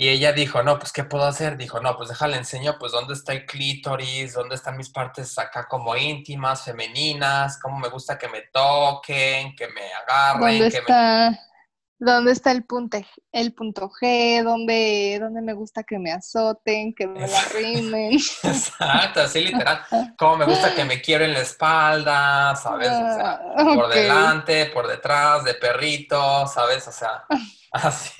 Y 0.00 0.10
ella 0.10 0.32
dijo, 0.32 0.62
no, 0.62 0.78
pues, 0.78 0.92
¿qué 0.92 1.02
puedo 1.02 1.24
hacer? 1.24 1.56
Dijo, 1.56 1.80
no, 1.80 1.96
pues 1.96 2.08
déjale 2.08 2.36
enseño, 2.36 2.76
pues, 2.78 2.92
dónde 2.92 3.14
está 3.14 3.32
el 3.32 3.44
clítoris, 3.44 4.32
dónde 4.32 4.54
están 4.54 4.76
mis 4.76 4.90
partes 4.90 5.36
acá 5.40 5.66
como 5.66 5.96
íntimas, 5.96 6.62
femeninas, 6.62 7.58
cómo 7.60 7.80
me 7.80 7.88
gusta 7.88 8.16
que 8.16 8.28
me 8.28 8.42
toquen, 8.52 9.56
que 9.56 9.66
me 9.66 9.92
agarren, 9.92 10.58
¿Dónde 10.58 10.70
que 10.70 10.78
está? 10.78 11.30
me... 11.30 11.38
¿Dónde 12.00 12.30
está 12.30 12.52
el 12.52 12.64
punto, 12.64 12.96
el 13.32 13.52
punto 13.54 13.90
G? 13.90 14.44
¿Dónde, 14.44 15.18
¿Dónde 15.20 15.42
me 15.42 15.52
gusta 15.52 15.82
que 15.82 15.98
me 15.98 16.12
azoten, 16.12 16.94
que 16.94 17.08
me 17.08 17.26
la 17.26 17.42
rimen? 17.52 18.12
Exacto, 18.44 19.22
así 19.22 19.40
literal. 19.40 19.80
Como 20.16 20.36
me 20.36 20.44
gusta 20.44 20.76
que 20.76 20.84
me 20.84 21.00
quieren 21.00 21.32
la 21.32 21.40
espalda, 21.40 22.54
¿sabes? 22.54 22.90
O 22.90 23.14
sea, 23.16 23.40
ah, 23.56 23.74
por 23.74 23.88
delante, 23.88 24.66
por 24.66 24.86
detrás, 24.86 25.42
de 25.42 25.54
perrito, 25.54 26.46
¿sabes? 26.46 26.86
O 26.86 26.92
sea, 26.92 27.24
así. 27.72 28.12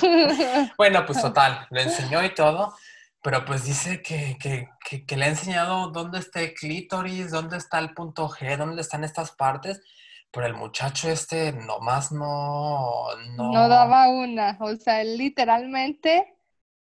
bueno, 0.76 1.04
pues 1.06 1.20
total, 1.20 1.66
le 1.70 1.82
enseñó 1.82 2.22
y 2.24 2.34
todo, 2.34 2.74
pero 3.22 3.44
pues 3.44 3.64
dice 3.64 4.02
que, 4.02 4.36
que, 4.38 4.68
que, 4.84 5.04
que 5.04 5.16
le 5.16 5.26
ha 5.26 5.28
enseñado 5.28 5.90
dónde 5.90 6.18
está 6.18 6.40
el 6.40 6.54
clítoris, 6.54 7.30
dónde 7.30 7.56
está 7.56 7.78
el 7.78 7.94
punto 7.94 8.28
G, 8.28 8.56
dónde 8.56 8.82
están 8.82 9.04
estas 9.04 9.32
partes 9.32 9.80
pero 10.32 10.46
el 10.46 10.54
muchacho 10.54 11.10
este 11.10 11.52
nomás 11.52 12.10
no, 12.10 13.04
no... 13.36 13.52
No 13.52 13.68
daba 13.68 14.08
una, 14.08 14.56
o 14.60 14.74
sea, 14.76 15.02
él 15.02 15.18
literalmente 15.18 16.34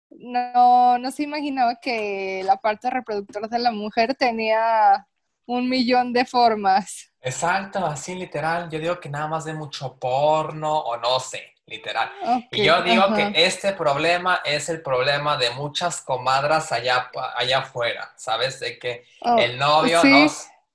no, 0.09 0.97
no 0.97 1.11
se 1.11 1.23
imaginaba 1.23 1.79
que 1.79 2.41
la 2.45 2.57
parte 2.57 2.89
reproductora 2.89 3.47
de 3.47 3.59
la 3.59 3.71
mujer 3.71 4.15
tenía 4.15 5.07
un 5.45 5.69
millón 5.69 6.11
de 6.11 6.25
formas. 6.25 7.13
Exacto, 7.21 7.85
así 7.85 8.15
literal. 8.15 8.69
Yo 8.69 8.79
digo 8.79 8.99
que 8.99 9.09
nada 9.09 9.27
más 9.27 9.45
de 9.45 9.53
mucho 9.53 9.97
porno 9.97 10.79
o 10.79 10.97
no 10.97 11.19
sé, 11.21 11.53
literal. 11.67 12.11
y 12.51 12.63
yo 12.63 12.81
digo 12.81 13.13
que 13.13 13.33
este 13.35 13.73
problema 13.73 14.41
es 14.43 14.69
el 14.69 14.81
problema 14.81 15.37
de 15.37 15.51
muchas 15.51 16.01
comadras 16.01 16.71
allá, 16.71 17.11
allá 17.35 17.59
afuera, 17.59 18.13
¿sabes? 18.17 18.59
De 18.59 18.79
que 18.79 19.05
oh, 19.21 19.37
el 19.37 19.57
novio 19.57 20.03
no... 20.03 20.27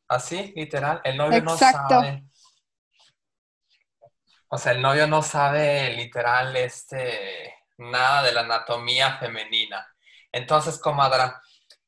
Así, 0.08 0.52
literal, 0.54 1.00
el 1.04 1.16
novio 1.16 1.42
no 1.42 1.56
sabe 1.56 2.22
o 4.54 4.58
sea, 4.58 4.72
el 4.72 4.82
novio 4.82 5.06
no 5.06 5.22
sabe 5.22 5.96
literal 5.96 6.54
este, 6.56 7.54
nada 7.78 8.22
de 8.22 8.32
la 8.32 8.42
anatomía 8.42 9.16
femenina. 9.16 9.88
Entonces, 10.30 10.78
comadra, 10.78 11.40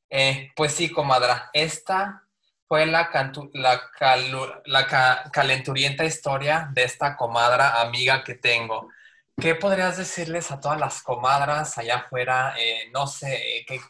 eh, 0.09 0.51
pues 0.57 0.73
sí, 0.73 0.91
comadra, 0.91 1.51
esta 1.53 2.24
fue 2.67 2.87
la, 2.87 3.11
la, 3.53 4.63
la 4.65 5.31
calenturienta 5.33 6.05
historia 6.05 6.69
de 6.73 6.85
esta 6.85 7.17
comadra 7.17 7.81
amiga 7.81 8.25
que 8.25 8.35
tengo. 8.35 8.89
¿Qué 9.37 9.55
podrías 9.55 9.97
decirles 9.97 10.51
a 10.51 10.61
todas 10.61 10.79
las 10.79 11.03
comadras 11.03 11.77
allá 11.77 11.97
afuera? 11.97 12.55
Eh, 12.59 12.91
no 12.93 13.07
sé, 13.07 13.65
que, 13.67 13.81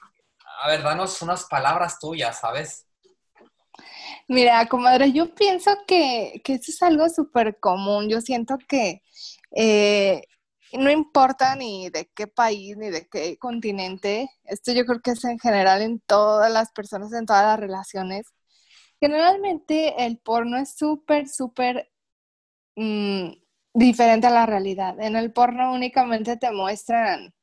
a 0.63 0.69
ver, 0.69 0.83
danos 0.83 1.21
unas 1.23 1.45
palabras 1.45 1.99
tuyas, 1.99 2.41
¿sabes? 2.41 2.87
Mira, 4.27 4.67
comadre, 4.67 5.13
yo 5.13 5.35
pienso 5.35 5.71
que, 5.87 6.41
que 6.45 6.55
esto 6.55 6.71
es 6.71 6.83
algo 6.83 7.09
súper 7.09 7.59
común. 7.61 8.09
Yo 8.09 8.21
siento 8.21 8.57
que 8.67 9.03
eh, 9.55 10.23
no 10.73 10.91
importa 10.91 11.55
ni 11.57 11.91
de 11.91 12.11
qué 12.15 12.27
país 12.27 12.77
ni 12.77 12.91
de 12.91 13.07
qué 13.09 13.37
continente, 13.39 14.31
esto 14.45 14.73
yo 14.73 14.85
creo 14.87 15.01
que 15.01 15.13
es 15.13 15.25
en 15.25 15.39
general 15.39 15.83
en 15.83 16.01
todas 16.01 16.51
las 16.51 16.73
personas, 16.73 17.13
en 17.13 17.27
todas 17.27 17.45
las 17.45 17.61
relaciones. 17.61 18.27
Generalmente 19.05 20.07
el 20.07 20.17
porno 20.17 20.57
es 20.57 20.79
súper, 20.79 21.29
súper 21.29 21.93
mm, 22.75 23.33
diferente 23.75 24.29
a 24.29 24.31
la 24.31 24.47
realidad. 24.47 24.99
En 24.99 25.15
el 25.15 25.31
porno 25.31 25.75
únicamente 25.75 26.39
te 26.39 26.51
muestran, 26.51 27.35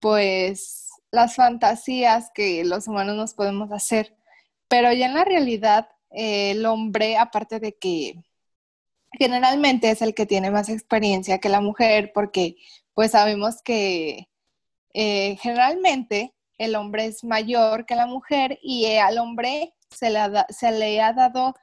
pues, 0.00 0.90
las 1.12 1.36
fantasías 1.36 2.32
que 2.34 2.64
los 2.64 2.88
humanos 2.88 3.14
nos 3.14 3.34
podemos 3.34 3.70
hacer, 3.70 4.16
pero 4.66 4.92
ya 4.92 5.06
en 5.06 5.14
la 5.14 5.24
realidad 5.24 5.88
el 6.10 6.66
hombre, 6.66 7.16
aparte 7.16 7.60
de 7.60 7.76
que 7.76 8.16
generalmente 9.12 9.90
es 9.92 10.02
el 10.02 10.14
que 10.14 10.26
tiene 10.26 10.50
más 10.50 10.68
experiencia 10.68 11.38
que 11.38 11.48
la 11.48 11.60
mujer, 11.60 12.10
porque 12.12 12.56
pues 12.92 13.12
sabemos 13.12 13.62
que 13.62 14.28
eh, 14.94 15.36
generalmente 15.40 16.34
el 16.58 16.74
hombre 16.74 17.06
es 17.06 17.22
mayor 17.22 17.86
que 17.86 17.94
la 17.94 18.06
mujer 18.06 18.58
y 18.62 18.96
al 18.96 19.18
hombre 19.18 19.74
se 19.94 20.10
le, 20.10 21.00
ha 21.00 21.12
dado 21.12 21.54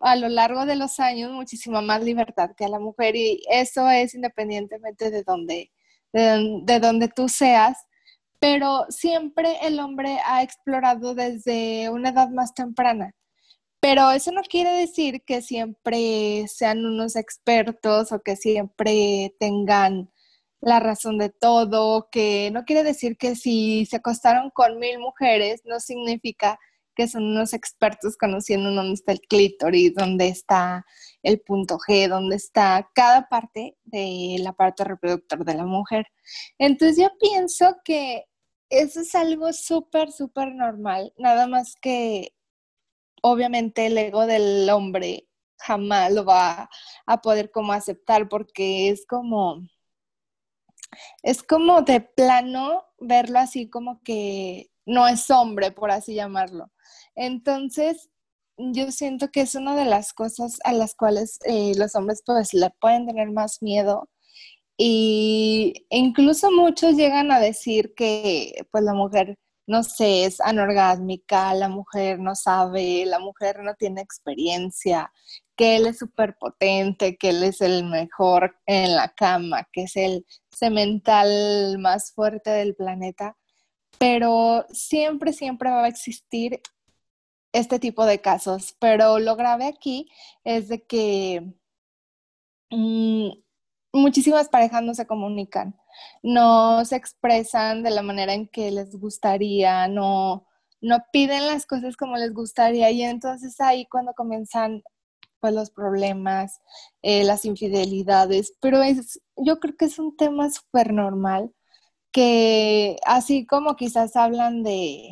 a 0.00 0.16
lo 0.16 0.28
largo 0.28 0.66
de 0.66 0.76
los 0.76 0.98
años 1.00 1.30
muchísima 1.32 1.80
más 1.80 2.02
libertad 2.02 2.50
que 2.56 2.64
a 2.64 2.68
la 2.68 2.78
mujer 2.78 3.16
y 3.16 3.42
eso 3.50 3.88
es 3.90 4.14
independientemente 4.14 5.10
de 5.10 5.22
donde, 5.22 5.70
de 6.12 6.80
donde 6.80 7.08
tú 7.08 7.28
seas, 7.28 7.78
pero 8.38 8.86
siempre 8.88 9.58
el 9.62 9.78
hombre 9.80 10.18
ha 10.24 10.42
explorado 10.42 11.14
desde 11.14 11.90
una 11.90 12.10
edad 12.10 12.30
más 12.30 12.54
temprana. 12.54 13.14
Pero 13.80 14.10
eso 14.10 14.30
no 14.32 14.42
quiere 14.42 14.70
decir 14.72 15.22
que 15.24 15.40
siempre 15.42 16.46
sean 16.48 16.84
unos 16.84 17.16
expertos 17.16 18.12
o 18.12 18.20
que 18.20 18.36
siempre 18.36 19.34
tengan 19.40 20.10
la 20.60 20.80
razón 20.80 21.18
de 21.18 21.30
todo, 21.30 22.08
que 22.12 22.50
no 22.52 22.64
quiere 22.64 22.82
decir 22.82 23.16
que 23.16 23.34
si 23.36 23.86
se 23.86 23.96
acostaron 23.96 24.50
con 24.50 24.78
mil 24.78 24.98
mujeres, 24.98 25.62
no 25.64 25.80
significa 25.80 26.58
que 27.00 27.08
son 27.08 27.24
unos 27.24 27.54
expertos 27.54 28.18
conociendo 28.18 28.70
dónde 28.72 28.92
está 28.92 29.12
el 29.12 29.22
clítoris, 29.22 29.94
dónde 29.94 30.28
está 30.28 30.84
el 31.22 31.40
punto 31.40 31.78
G, 31.78 32.08
dónde 32.08 32.36
está 32.36 32.90
cada 32.94 33.26
parte 33.26 33.78
del 33.84 34.46
aparato 34.46 34.84
reproductor 34.84 35.42
de 35.42 35.54
la 35.54 35.64
mujer. 35.64 36.08
Entonces 36.58 36.98
yo 36.98 37.08
pienso 37.18 37.76
que 37.84 38.26
eso 38.68 39.00
es 39.00 39.14
algo 39.14 39.50
súper, 39.54 40.12
súper 40.12 40.54
normal, 40.54 41.14
nada 41.16 41.46
más 41.46 41.74
que 41.74 42.34
obviamente 43.22 43.86
el 43.86 43.96
ego 43.96 44.26
del 44.26 44.68
hombre 44.68 45.26
jamás 45.56 46.12
lo 46.12 46.26
va 46.26 46.68
a 47.06 47.20
poder 47.22 47.50
como 47.50 47.72
aceptar 47.72 48.28
porque 48.28 48.90
es 48.90 49.06
como, 49.06 49.66
es 51.22 51.42
como 51.42 51.80
de 51.80 52.02
plano 52.02 52.84
verlo 52.98 53.38
así 53.38 53.70
como 53.70 54.02
que 54.02 54.69
no 54.90 55.06
es 55.06 55.30
hombre, 55.30 55.70
por 55.72 55.90
así 55.90 56.14
llamarlo. 56.14 56.70
Entonces, 57.14 58.10
yo 58.58 58.90
siento 58.92 59.30
que 59.30 59.42
es 59.42 59.54
una 59.54 59.76
de 59.76 59.84
las 59.86 60.12
cosas 60.12 60.58
a 60.64 60.72
las 60.72 60.94
cuales 60.94 61.38
eh, 61.44 61.72
los 61.76 61.94
hombres 61.94 62.22
pues 62.26 62.52
le 62.54 62.70
pueden 62.80 63.06
tener 63.06 63.30
más 63.30 63.62
miedo 63.62 64.10
y 64.76 65.86
incluso 65.90 66.50
muchos 66.50 66.96
llegan 66.96 67.32
a 67.32 67.40
decir 67.40 67.94
que 67.94 68.66
pues 68.70 68.84
la 68.84 68.94
mujer 68.94 69.38
no 69.70 69.84
sé, 69.84 70.24
es 70.24 70.40
anorgásmica, 70.40 71.54
la 71.54 71.68
mujer 71.68 72.18
no 72.18 72.34
sabe, 72.34 73.06
la 73.06 73.20
mujer 73.20 73.60
no 73.62 73.74
tiene 73.76 74.00
experiencia, 74.00 75.12
que 75.56 75.76
él 75.76 75.86
es 75.86 75.98
súper 75.98 76.36
potente, 76.38 77.16
que 77.16 77.30
él 77.30 77.44
es 77.44 77.60
el 77.60 77.84
mejor 77.84 78.56
en 78.66 78.96
la 78.96 79.10
cama, 79.14 79.68
que 79.72 79.84
es 79.84 79.94
el 79.94 80.26
cemental 80.50 81.78
más 81.78 82.12
fuerte 82.12 82.50
del 82.50 82.74
planeta, 82.74 83.36
pero 84.00 84.66
siempre, 84.70 85.32
siempre 85.32 85.70
va 85.70 85.84
a 85.84 85.88
existir 85.88 86.62
este 87.52 87.78
tipo 87.78 88.06
de 88.06 88.20
casos. 88.20 88.76
Pero 88.80 89.18
lo 89.18 89.36
grave 89.36 89.66
aquí 89.66 90.10
es 90.44 90.68
de 90.68 90.82
que 90.86 91.52
mm, 92.70 93.30
muchísimas 93.92 94.48
parejas 94.48 94.82
no 94.82 94.94
se 94.94 95.06
comunican 95.06 95.80
no 96.22 96.84
se 96.84 96.96
expresan 96.96 97.82
de 97.82 97.90
la 97.90 98.02
manera 98.02 98.34
en 98.34 98.48
que 98.48 98.70
les 98.70 98.96
gustaría, 98.96 99.88
no, 99.88 100.46
no 100.80 101.04
piden 101.12 101.46
las 101.46 101.66
cosas 101.66 101.96
como 101.96 102.16
les 102.16 102.32
gustaría 102.32 102.90
y 102.90 103.02
entonces 103.02 103.60
ahí 103.60 103.86
cuando 103.86 104.14
comienzan 104.14 104.82
pues 105.40 105.54
los 105.54 105.70
problemas, 105.70 106.60
eh, 107.02 107.24
las 107.24 107.44
infidelidades, 107.46 108.54
pero 108.60 108.82
es, 108.82 109.20
yo 109.36 109.58
creo 109.58 109.76
que 109.76 109.86
es 109.86 109.98
un 109.98 110.16
tema 110.16 110.50
súper 110.50 110.92
normal 110.92 111.52
que 112.12 112.96
así 113.04 113.46
como 113.46 113.76
quizás 113.76 114.16
hablan 114.16 114.62
de, 114.62 115.08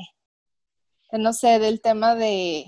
no 1.13 1.33
sé, 1.33 1.59
del 1.59 1.81
tema 1.81 2.15
de 2.15 2.67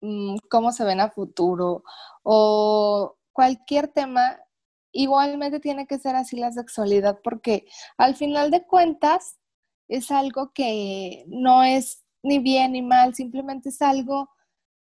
mm, 0.00 0.36
cómo 0.50 0.72
se 0.72 0.84
ven 0.84 1.00
a 1.00 1.10
futuro 1.10 1.84
o 2.22 3.16
cualquier 3.32 3.88
tema, 3.88 4.38
igualmente 4.92 5.60
tiene 5.60 5.86
que 5.86 5.98
ser 5.98 6.16
así 6.16 6.36
la 6.36 6.52
sexualidad, 6.52 7.20
porque 7.24 7.66
al 7.96 8.14
final 8.16 8.50
de 8.50 8.66
cuentas 8.66 9.38
es 9.88 10.10
algo 10.10 10.52
que 10.52 11.24
no 11.28 11.62
es 11.62 12.04
ni 12.22 12.38
bien 12.38 12.72
ni 12.72 12.82
mal, 12.82 13.14
simplemente 13.14 13.70
es 13.70 13.82
algo 13.82 14.30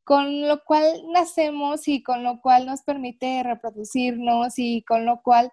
con 0.05 0.47
lo 0.47 0.63
cual 0.65 1.03
nacemos 1.13 1.89
y 1.89 2.03
con 2.03 2.23
lo 2.23 2.41
cual 2.41 2.67
nos 2.67 2.83
permite 2.83 3.43
reproducirnos 3.43 4.55
y 4.59 4.83
con 4.83 5.05
lo 5.05 5.21
cual 5.23 5.53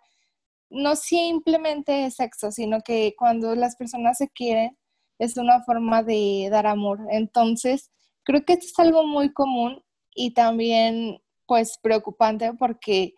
no 0.73 0.95
simplemente 0.95 2.05
es 2.05 2.15
sexo, 2.15 2.51
sino 2.51 2.81
que 2.81 3.15
cuando 3.17 3.55
las 3.55 3.75
personas 3.75 4.17
se 4.17 4.29
quieren 4.29 4.77
es 5.19 5.37
una 5.37 5.63
forma 5.63 6.03
de 6.03 6.49
dar 6.51 6.67
amor. 6.67 6.99
Entonces, 7.11 7.91
creo 8.23 8.43
que 8.43 8.53
esto 8.53 8.65
es 8.65 8.79
algo 8.79 9.05
muy 9.05 9.31
común 9.31 9.83
y 10.15 10.33
también 10.33 11.21
pues 11.45 11.77
preocupante 11.81 12.53
porque 12.53 13.13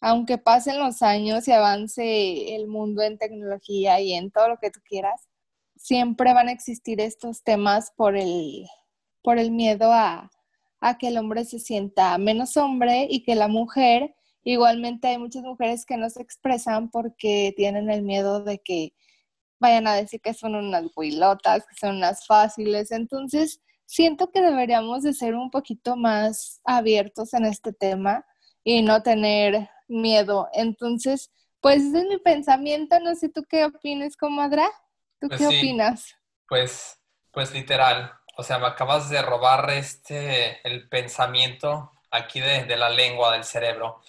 aunque 0.00 0.38
pasen 0.38 0.78
los 0.78 1.02
años 1.02 1.48
y 1.48 1.52
avance 1.52 2.54
el 2.54 2.68
mundo 2.68 3.02
en 3.02 3.18
tecnología 3.18 4.00
y 4.00 4.12
en 4.12 4.30
todo 4.30 4.48
lo 4.48 4.58
que 4.58 4.70
tú 4.70 4.80
quieras, 4.84 5.28
siempre 5.76 6.34
van 6.34 6.48
a 6.48 6.52
existir 6.52 7.00
estos 7.00 7.42
temas 7.42 7.92
por 7.96 8.16
el, 8.16 8.66
por 9.22 9.38
el 9.38 9.50
miedo 9.50 9.92
a, 9.92 10.30
a 10.80 10.98
que 10.98 11.08
el 11.08 11.18
hombre 11.18 11.44
se 11.44 11.58
sienta 11.58 12.16
menos 12.18 12.56
hombre 12.56 13.06
y 13.10 13.22
que 13.24 13.34
la 13.34 13.48
mujer, 13.48 14.14
igualmente 14.44 15.08
hay 15.08 15.18
muchas 15.18 15.42
mujeres 15.42 15.84
que 15.84 15.96
no 15.96 16.08
se 16.10 16.22
expresan 16.22 16.90
porque 16.90 17.52
tienen 17.56 17.90
el 17.90 18.02
miedo 18.02 18.42
de 18.42 18.58
que 18.58 18.94
vayan 19.60 19.86
a 19.86 19.94
decir 19.94 20.20
que 20.20 20.34
son 20.34 20.54
unas 20.54 20.84
huilotas, 20.94 21.66
que 21.66 21.74
son 21.74 21.96
unas 21.96 22.26
fáciles. 22.26 22.90
Entonces, 22.92 23.60
siento 23.86 24.30
que 24.30 24.40
deberíamos 24.40 25.02
de 25.02 25.14
ser 25.14 25.34
un 25.34 25.50
poquito 25.50 25.96
más 25.96 26.60
abiertos 26.64 27.34
en 27.34 27.46
este 27.46 27.72
tema 27.72 28.24
y 28.62 28.82
no 28.82 29.02
tener 29.02 29.68
miedo. 29.88 30.48
Entonces, 30.52 31.32
pues 31.60 31.82
ese 31.82 31.98
es 31.98 32.04
mi 32.04 32.18
pensamiento. 32.18 33.00
No 33.00 33.14
sé 33.14 33.28
tú 33.28 33.44
qué 33.48 33.64
opinas, 33.64 34.16
comadra. 34.16 34.68
¿Tú 35.20 35.28
pues 35.28 35.40
qué 35.40 35.46
opinas? 35.46 36.14
Pues, 36.48 37.00
pues 37.32 37.52
literal. 37.52 38.12
O 38.36 38.42
sea, 38.42 38.58
me 38.58 38.66
acabas 38.66 39.10
de 39.10 39.20
robar 39.20 39.68
este, 39.70 40.60
el 40.66 40.88
pensamiento 40.88 41.92
aquí 42.10 42.40
de, 42.40 42.76
la 42.76 42.90
lengua, 42.90 43.32
del 43.32 43.44
cerebro. 43.44 44.00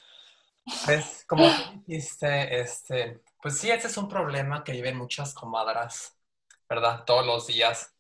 Pues, 0.86 1.26
como 1.28 1.48
dijiste, 1.86 2.62
este, 2.62 3.22
pues 3.42 3.58
sí, 3.58 3.72
este 3.72 3.88
es 3.88 3.98
un 3.98 4.08
problema 4.08 4.64
que 4.64 4.74
viven 4.74 4.98
muchas 4.98 5.34
comadras, 5.34 6.18
¿verdad? 6.68 7.04
Todos 7.06 7.26
los 7.26 7.48
días. 7.48 7.96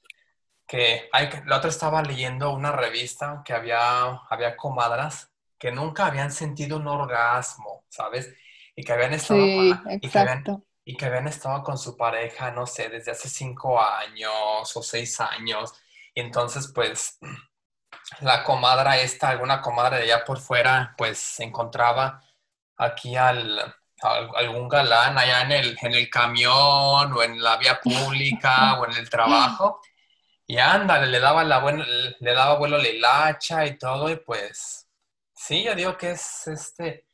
Que 0.68 1.10
hay, 1.12 1.30
la 1.46 1.58
otra 1.58 1.70
estaba 1.70 2.04
leyendo 2.04 2.52
una 2.52 2.72
revista 2.72 3.42
que 3.44 3.54
había, 3.54 4.22
había 4.30 4.56
comadras 4.56 5.32
que 5.60 5.72
nunca 5.72 6.06
habían 6.06 6.32
sentido 6.32 6.78
un 6.78 6.88
orgasmo, 6.88 7.84
¿sabes? 7.90 8.34
Y 8.76 8.84
que 8.84 8.94
habían 8.94 9.14
estado, 9.14 9.42
con, 9.42 9.92
y, 10.02 10.10
que 10.10 10.20
habían, 10.20 10.64
y 10.86 10.96
que 10.96 11.06
habían 11.06 11.28
estado 11.28 11.62
con 11.64 11.78
su 11.78 11.98
pareja, 11.98 12.52
no 12.52 12.66
sé, 12.66 12.88
desde 12.88 13.12
hace 13.12 13.28
cinco 13.28 13.80
años 13.80 14.76
o 14.76 14.82
seis 14.82 15.20
años. 15.20 15.74
Y 16.14 16.22
entonces, 16.22 16.72
pues, 16.74 17.20
la 18.22 18.44
comadra 18.44 18.98
esta, 19.00 19.30
alguna 19.30 19.62
comadra 19.62 19.98
de 19.98 20.04
allá 20.04 20.24
por 20.24 20.40
fuera, 20.40 20.96
pues 20.98 21.18
se 21.18 21.44
encontraba 21.44 22.24
aquí 22.80 23.16
al, 23.16 23.76
algún 24.36 24.68
galán 24.68 25.18
allá 25.18 25.44
en 25.44 25.52
el, 25.52 25.78
en 25.82 25.94
el 25.94 26.10
camión 26.10 27.14
o 27.14 27.24
en 27.24 27.42
la 27.42 27.58
vía 27.58 27.80
pública 27.80 28.80
o 28.80 28.86
en 28.86 28.98
el 28.98 29.10
trabajo. 29.10 29.80
Y 30.48 30.58
ándale, 30.58 31.08
le 31.08 31.20
daba 31.20 31.44
la 31.44 31.60
buena, 31.60 31.86
le 32.20 32.34
daba 32.34 32.58
vuelo 32.58 32.78
la 32.80 32.88
hilacha 32.88 33.66
y 33.68 33.78
todo, 33.78 34.10
y 34.10 34.16
pues 34.18 34.90
Sí, 35.42 35.64
yo 35.64 35.74
digo 35.74 35.98
que 35.98 36.12
es 36.12 36.48
este, 36.48 37.06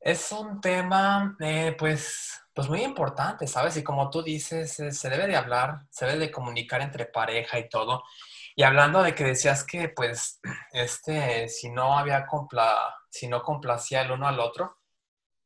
es 0.00 0.32
un 0.32 0.60
tema, 0.60 1.36
eh, 1.40 1.76
pues, 1.78 2.40
pues 2.52 2.68
muy 2.68 2.82
importante, 2.82 3.46
¿sabes? 3.46 3.76
Y 3.76 3.84
como 3.84 4.10
tú 4.10 4.22
dices, 4.22 4.80
eh, 4.80 4.92
se 4.92 5.08
debe 5.08 5.28
de 5.28 5.36
hablar, 5.36 5.82
se 5.90 6.06
debe 6.06 6.18
de 6.18 6.30
comunicar 6.32 6.82
entre 6.82 7.06
pareja 7.06 7.58
y 7.58 7.68
todo. 7.68 8.02
Y 8.56 8.64
hablando 8.64 9.02
de 9.02 9.14
que 9.14 9.24
decías 9.24 9.64
que, 9.64 9.88
pues, 9.90 10.40
este, 10.72 11.48
si 11.48 11.70
no 11.70 11.96
había 11.98 12.26
compla, 12.26 12.94
si 13.10 13.28
no 13.28 13.42
complacía 13.42 14.02
el 14.02 14.10
uno 14.12 14.26
al 14.28 14.40
otro, 14.40 14.75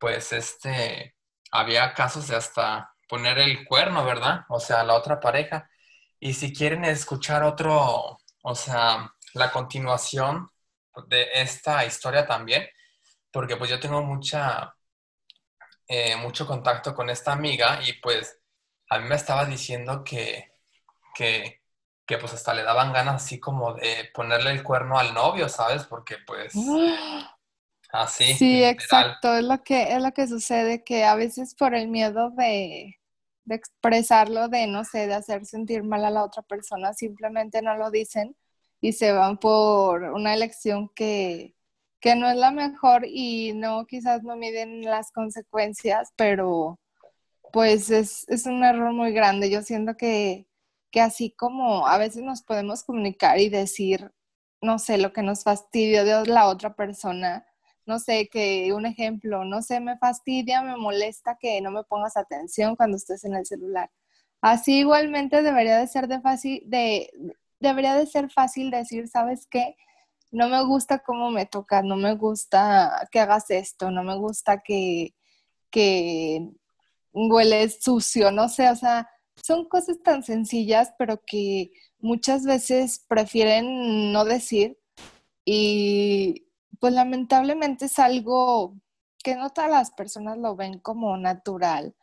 pues, 0.00 0.32
este, 0.32 1.14
había 1.52 1.94
casos 1.94 2.28
de 2.28 2.36
hasta 2.36 2.94
poner 3.08 3.38
el 3.38 3.64
cuerno, 3.66 4.04
¿verdad? 4.04 4.46
O 4.48 4.58
sea, 4.60 4.82
la 4.84 4.94
otra 4.94 5.20
pareja. 5.20 5.70
Y 6.18 6.34
si 6.34 6.52
quieren 6.52 6.84
escuchar 6.84 7.42
otro, 7.44 8.18
o 8.42 8.54
sea, 8.54 9.14
la 9.34 9.50
continuación 9.52 10.50
de 11.08 11.28
esta 11.34 11.84
historia 11.84 12.26
también, 12.26 12.66
porque 13.30 13.56
pues 13.56 13.70
yo 13.70 13.80
tengo 13.80 14.02
mucha, 14.02 14.74
eh, 15.88 16.16
mucho 16.16 16.46
contacto 16.46 16.94
con 16.94 17.10
esta 17.10 17.32
amiga 17.32 17.80
y 17.86 17.94
pues 17.94 18.38
a 18.90 18.98
mí 18.98 19.08
me 19.08 19.16
estaba 19.16 19.44
diciendo 19.44 20.02
que, 20.04 20.52
que, 21.14 21.62
que, 22.06 22.18
pues 22.18 22.32
hasta 22.34 22.54
le 22.54 22.62
daban 22.62 22.92
ganas 22.92 23.24
así 23.24 23.38
como 23.38 23.74
de 23.74 24.10
ponerle 24.14 24.50
el 24.50 24.62
cuerno 24.62 24.98
al 24.98 25.14
novio, 25.14 25.48
¿sabes? 25.48 25.84
Porque 25.84 26.18
pues... 26.26 26.54
Así. 27.92 28.34
Sí, 28.34 28.62
exacto, 28.62 29.34
es 29.36 29.44
lo 29.44 29.62
que 29.62 29.92
es 29.94 30.02
lo 30.02 30.12
que 30.12 30.28
sucede 30.28 30.84
que 30.84 31.04
a 31.04 31.16
veces 31.16 31.54
por 31.54 31.74
el 31.74 31.88
miedo 31.88 32.30
de, 32.30 33.00
de 33.44 33.54
expresarlo, 33.54 34.48
de 34.48 34.66
no 34.66 34.84
sé, 34.84 35.06
de 35.06 35.14
hacer 35.14 35.44
sentir 35.46 35.82
mal 35.82 36.04
a 36.04 36.10
la 36.10 36.24
otra 36.24 36.42
persona, 36.42 36.94
simplemente 36.94 37.62
no 37.62 37.76
lo 37.76 37.90
dicen 37.90 38.36
y 38.80 38.92
se 38.92 39.12
van 39.12 39.38
por 39.38 40.02
una 40.04 40.34
elección 40.34 40.90
que, 40.94 41.54
no 42.16 42.30
es 42.30 42.36
la 42.36 42.50
mejor 42.50 43.04
y 43.06 43.52
no, 43.54 43.86
quizás 43.86 44.22
no 44.22 44.36
miden 44.36 44.82
las 44.82 45.12
consecuencias, 45.12 46.12
pero 46.16 46.80
pues 47.52 47.90
es, 47.90 48.26
un 48.46 48.64
error 48.64 48.92
muy 48.92 49.12
grande. 49.12 49.50
Yo 49.50 49.62
siento 49.62 49.96
que, 49.96 50.46
que 50.90 51.00
así 51.00 51.32
como 51.32 51.86
a 51.86 51.98
veces 51.98 52.22
nos 52.22 52.42
podemos 52.42 52.84
comunicar 52.84 53.38
y 53.38 53.50
decir, 53.50 54.12
no 54.62 54.78
sé, 54.78 54.98
lo 54.98 55.12
que 55.12 55.22
nos 55.22 55.44
fastidia 55.44 56.04
de 56.04 56.26
la 56.26 56.48
otra 56.48 56.74
persona, 56.74 57.46
no 57.90 57.98
sé, 57.98 58.28
que 58.28 58.72
un 58.72 58.86
ejemplo, 58.86 59.44
no 59.44 59.62
sé, 59.62 59.80
me 59.80 59.98
fastidia, 59.98 60.62
me 60.62 60.76
molesta 60.76 61.36
que 61.40 61.60
no 61.60 61.72
me 61.72 61.82
pongas 61.84 62.16
atención 62.16 62.76
cuando 62.76 62.96
estés 62.96 63.24
en 63.24 63.34
el 63.34 63.44
celular. 63.44 63.90
Así 64.40 64.78
igualmente 64.78 65.42
debería 65.42 65.78
de 65.78 65.88
ser 65.88 66.06
de 66.08 66.20
fácil, 66.20 66.62
de, 66.66 67.10
debería 67.58 67.94
de 67.96 68.06
ser 68.06 68.30
fácil 68.30 68.70
decir, 68.70 69.08
¿sabes 69.08 69.46
qué? 69.50 69.76
No 70.30 70.48
me 70.48 70.64
gusta 70.64 71.00
cómo 71.00 71.30
me 71.30 71.46
toca, 71.46 71.82
no 71.82 71.96
me 71.96 72.14
gusta 72.14 73.08
que 73.10 73.18
hagas 73.20 73.50
esto, 73.50 73.90
no 73.90 74.04
me 74.04 74.16
gusta 74.16 74.62
que, 74.62 75.14
que 75.70 76.48
hueles 77.12 77.82
sucio, 77.82 78.30
no 78.30 78.48
sé, 78.48 78.70
o 78.70 78.76
sea, 78.76 79.10
son 79.42 79.68
cosas 79.68 79.98
tan 80.04 80.22
sencillas, 80.22 80.92
pero 80.96 81.20
que 81.26 81.72
muchas 81.98 82.44
veces 82.44 83.04
prefieren 83.08 84.12
no 84.12 84.24
decir 84.24 84.78
y 85.44 86.46
pues 86.78 86.92
lamentablemente 86.92 87.86
es 87.86 87.98
algo 87.98 88.74
que 89.22 89.36
no 89.36 89.50
todas 89.50 89.70
las 89.70 89.90
personas 89.90 90.38
lo 90.38 90.56
ven 90.56 90.78
como 90.78 91.16
natural 91.16 91.94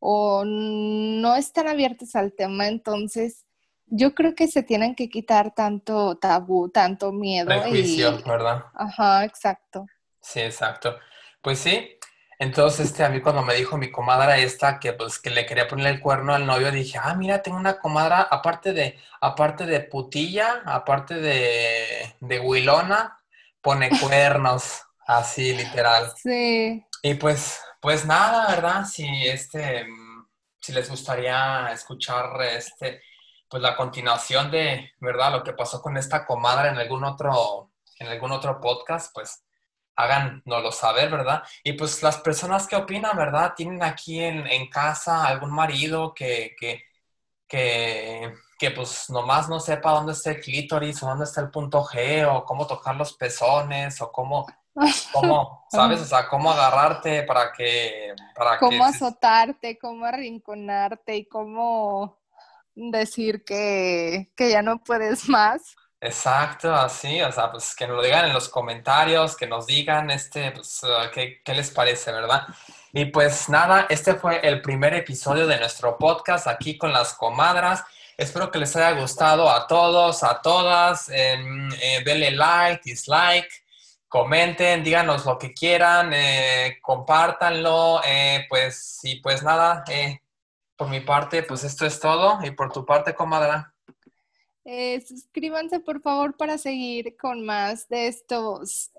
o 0.00 0.44
no 0.44 1.36
están 1.36 1.68
abiertas 1.68 2.14
al 2.16 2.32
tema, 2.32 2.66
entonces 2.68 3.44
yo 3.86 4.14
creo 4.14 4.34
que 4.34 4.48
se 4.48 4.62
tienen 4.62 4.94
que 4.94 5.08
quitar 5.08 5.54
tanto 5.54 6.16
tabú, 6.16 6.68
tanto 6.68 7.12
miedo. 7.12 7.46
Prejuicio, 7.46 8.22
¿verdad? 8.24 8.64
Ajá, 8.74 9.24
exacto. 9.24 9.86
Sí, 10.20 10.40
exacto. 10.40 10.96
Pues 11.40 11.58
sí, 11.58 11.98
entonces, 12.38 12.86
este, 12.86 13.04
a 13.04 13.08
mí 13.08 13.20
cuando 13.20 13.42
me 13.42 13.54
dijo 13.54 13.76
mi 13.76 13.90
comadra 13.90 14.38
esta 14.38 14.80
que 14.80 14.92
pues 14.92 15.18
que 15.18 15.30
le 15.30 15.46
quería 15.46 15.68
poner 15.68 15.86
el 15.86 16.00
cuerno 16.00 16.34
al 16.34 16.46
novio, 16.46 16.70
dije, 16.70 16.98
ah, 17.00 17.14
mira, 17.14 17.42
tengo 17.42 17.56
una 17.56 17.78
comadra, 17.78 18.22
aparte 18.22 18.72
de, 18.72 18.98
aparte 19.20 19.66
de 19.66 19.80
putilla, 19.80 20.62
aparte 20.66 21.14
de, 21.14 22.14
de 22.20 22.40
huilona, 22.40 23.18
pone 23.64 23.90
cuernos, 23.98 24.82
así 25.06 25.54
literal. 25.54 26.12
Sí. 26.22 26.86
Y 27.02 27.14
pues, 27.14 27.60
pues 27.80 28.04
nada, 28.04 28.54
¿verdad? 28.54 28.84
Si 28.84 29.06
este, 29.26 29.86
si 30.60 30.72
les 30.72 30.88
gustaría 30.88 31.72
escuchar 31.72 32.40
este, 32.42 33.02
pues 33.48 33.62
la 33.62 33.76
continuación 33.76 34.50
de, 34.50 34.92
¿verdad? 35.00 35.32
Lo 35.32 35.42
que 35.42 35.54
pasó 35.54 35.82
con 35.82 35.96
esta 35.96 36.24
comadra 36.24 36.70
en 36.70 36.78
algún 36.78 37.04
otro, 37.04 37.72
en 37.98 38.08
algún 38.08 38.32
otro 38.32 38.60
podcast, 38.60 39.12
pues 39.14 39.44
háganoslo 39.96 40.72
saber, 40.72 41.10
¿verdad? 41.10 41.42
Y 41.62 41.74
pues 41.74 42.02
las 42.02 42.18
personas 42.18 42.66
que 42.66 42.76
opinan, 42.76 43.16
¿verdad? 43.16 43.54
Tienen 43.56 43.82
aquí 43.82 44.20
en, 44.20 44.46
en 44.46 44.68
casa 44.68 45.26
algún 45.26 45.52
marido 45.52 46.14
que, 46.14 46.54
que, 46.58 46.82
que, 47.46 48.34
que, 48.58 48.70
pues 48.70 49.10
nomás 49.10 49.48
no 49.48 49.60
sepa 49.60 49.92
dónde 49.92 50.12
está 50.12 50.30
el 50.30 50.40
clítoris 50.40 51.02
o 51.02 51.06
dónde 51.06 51.24
está 51.24 51.40
el 51.40 51.50
punto 51.50 51.84
G 51.84 52.26
o 52.30 52.44
cómo 52.44 52.66
tocar 52.66 52.96
los 52.96 53.12
pezones 53.14 54.00
o 54.00 54.10
cómo, 54.10 54.46
cómo 55.12 55.66
¿sabes? 55.70 56.00
O 56.00 56.04
sea, 56.04 56.28
cómo 56.28 56.50
agarrarte 56.50 57.22
para 57.24 57.52
que... 57.52 58.14
Para 58.34 58.58
cómo 58.58 58.84
azotarte, 58.84 59.78
cómo 59.78 60.04
arrinconarte 60.04 61.16
y 61.16 61.26
cómo 61.26 62.18
decir 62.74 63.44
que, 63.44 64.32
que 64.36 64.50
ya 64.50 64.62
no 64.62 64.78
puedes 64.78 65.28
más. 65.28 65.76
Exacto, 66.00 66.74
así, 66.74 67.22
o 67.22 67.32
sea, 67.32 67.50
pues 67.50 67.74
que 67.74 67.86
nos 67.86 67.96
lo 67.96 68.02
digan 68.02 68.26
en 68.26 68.34
los 68.34 68.50
comentarios, 68.50 69.34
que 69.36 69.46
nos 69.46 69.66
digan, 69.66 70.10
este, 70.10 70.50
pues, 70.50 70.82
uh, 70.82 71.10
qué, 71.10 71.40
qué 71.42 71.54
les 71.54 71.70
parece, 71.70 72.12
¿verdad? 72.12 72.46
Y 72.92 73.06
pues 73.06 73.48
nada, 73.48 73.86
este 73.88 74.14
fue 74.14 74.46
el 74.46 74.60
primer 74.60 74.92
episodio 74.92 75.46
de 75.46 75.58
nuestro 75.58 75.96
podcast 75.96 76.46
aquí 76.46 76.76
con 76.76 76.92
las 76.92 77.14
comadras. 77.14 77.82
Espero 78.16 78.50
que 78.50 78.58
les 78.58 78.74
haya 78.76 78.98
gustado 79.00 79.50
a 79.50 79.66
todos, 79.66 80.22
a 80.22 80.40
todas. 80.40 81.08
Eh, 81.08 81.36
denle 82.04 82.30
like, 82.30 82.82
dislike, 82.84 83.50
comenten, 84.08 84.84
díganos 84.84 85.26
lo 85.26 85.36
que 85.36 85.52
quieran, 85.52 86.12
eh, 86.14 86.78
compártanlo. 86.80 88.00
Eh, 88.06 88.46
pues, 88.48 89.00
y 89.02 89.20
pues 89.20 89.42
nada, 89.42 89.82
eh, 89.88 90.20
por 90.76 90.88
mi 90.88 91.00
parte, 91.00 91.42
pues 91.42 91.64
esto 91.64 91.84
es 91.84 91.98
todo. 91.98 92.38
Y 92.44 92.52
por 92.52 92.72
tu 92.72 92.86
parte, 92.86 93.14
comadra. 93.14 93.74
Suscríbanse 95.06 95.80
por 95.80 96.00
favor 96.00 96.36
para 96.36 96.56
seguir 96.56 97.16
con 97.18 97.44
más 97.44 97.88
de 97.88 98.06
estos 98.06 98.92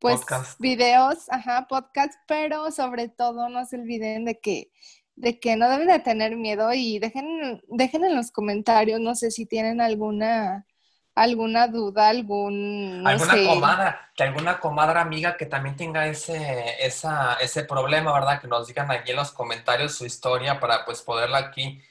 pues 0.00 0.22
videos, 0.58 1.30
ajá, 1.30 1.66
podcast, 1.68 2.14
pero 2.26 2.72
sobre 2.72 3.08
todo 3.08 3.50
no 3.50 3.64
se 3.66 3.76
olviden 3.76 4.24
de 4.24 4.40
que 4.40 4.70
de 5.20 5.38
que 5.38 5.54
no 5.56 5.68
deben 5.68 5.86
de 5.86 5.98
tener 5.98 6.36
miedo 6.36 6.72
y 6.72 6.98
dejen, 6.98 7.62
dejen 7.68 8.04
en 8.04 8.16
los 8.16 8.30
comentarios, 8.30 9.00
no 9.00 9.14
sé 9.14 9.30
si 9.30 9.44
tienen 9.44 9.80
alguna 9.80 10.66
alguna 11.14 11.66
duda, 11.68 12.08
algún 12.08 13.02
alguna 13.06 13.44
comadra, 13.46 14.12
que 14.16 14.22
alguna 14.22 14.60
comadra 14.60 15.02
amiga 15.02 15.36
que 15.36 15.44
también 15.44 15.76
tenga 15.76 16.06
ese 16.06 16.76
esa, 16.80 17.34
ese 17.34 17.64
problema, 17.64 18.14
¿verdad? 18.14 18.40
Que 18.40 18.48
nos 18.48 18.66
digan 18.66 18.90
aquí 18.90 19.10
en 19.10 19.16
los 19.16 19.32
comentarios 19.32 19.94
su 19.94 20.06
historia 20.06 20.58
para 20.58 20.86
pues 20.86 21.02
poderla 21.02 21.38
aquí 21.38 21.82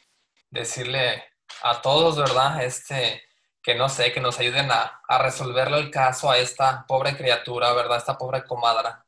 decirle 0.50 1.24
a 1.62 1.82
todos, 1.82 2.18
¿verdad? 2.18 2.64
Este, 2.64 3.22
que 3.62 3.76
no 3.76 3.90
sé, 3.90 4.12
que 4.12 4.22
nos 4.22 4.40
ayuden 4.40 4.72
a, 4.72 5.02
a 5.08 5.18
resolverle 5.20 5.78
el 5.78 5.92
caso 5.92 6.32
a 6.32 6.40
esta 6.40 6.86
pobre 6.88 7.16
criatura, 7.16 7.74
¿verdad? 7.74 7.98
Esta 7.98 8.18
pobre 8.18 8.44
comadra. 8.44 9.06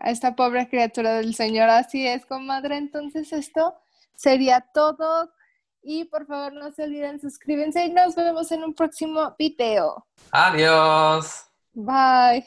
A 0.00 0.10
esta 0.10 0.34
pobre 0.34 0.68
criatura 0.68 1.14
del 1.14 1.34
Señor. 1.34 1.68
Así 1.68 2.06
es, 2.06 2.26
comadre. 2.26 2.76
Entonces 2.76 3.32
esto 3.32 3.74
sería 4.14 4.60
todo. 4.72 5.30
Y 5.82 6.04
por 6.04 6.26
favor 6.26 6.54
no 6.54 6.72
se 6.72 6.84
olviden, 6.84 7.20
suscríbanse 7.20 7.84
y 7.84 7.92
nos 7.92 8.14
vemos 8.14 8.50
en 8.52 8.64
un 8.64 8.74
próximo 8.74 9.34
video. 9.38 10.06
Adiós. 10.30 11.44
Bye. 11.74 12.46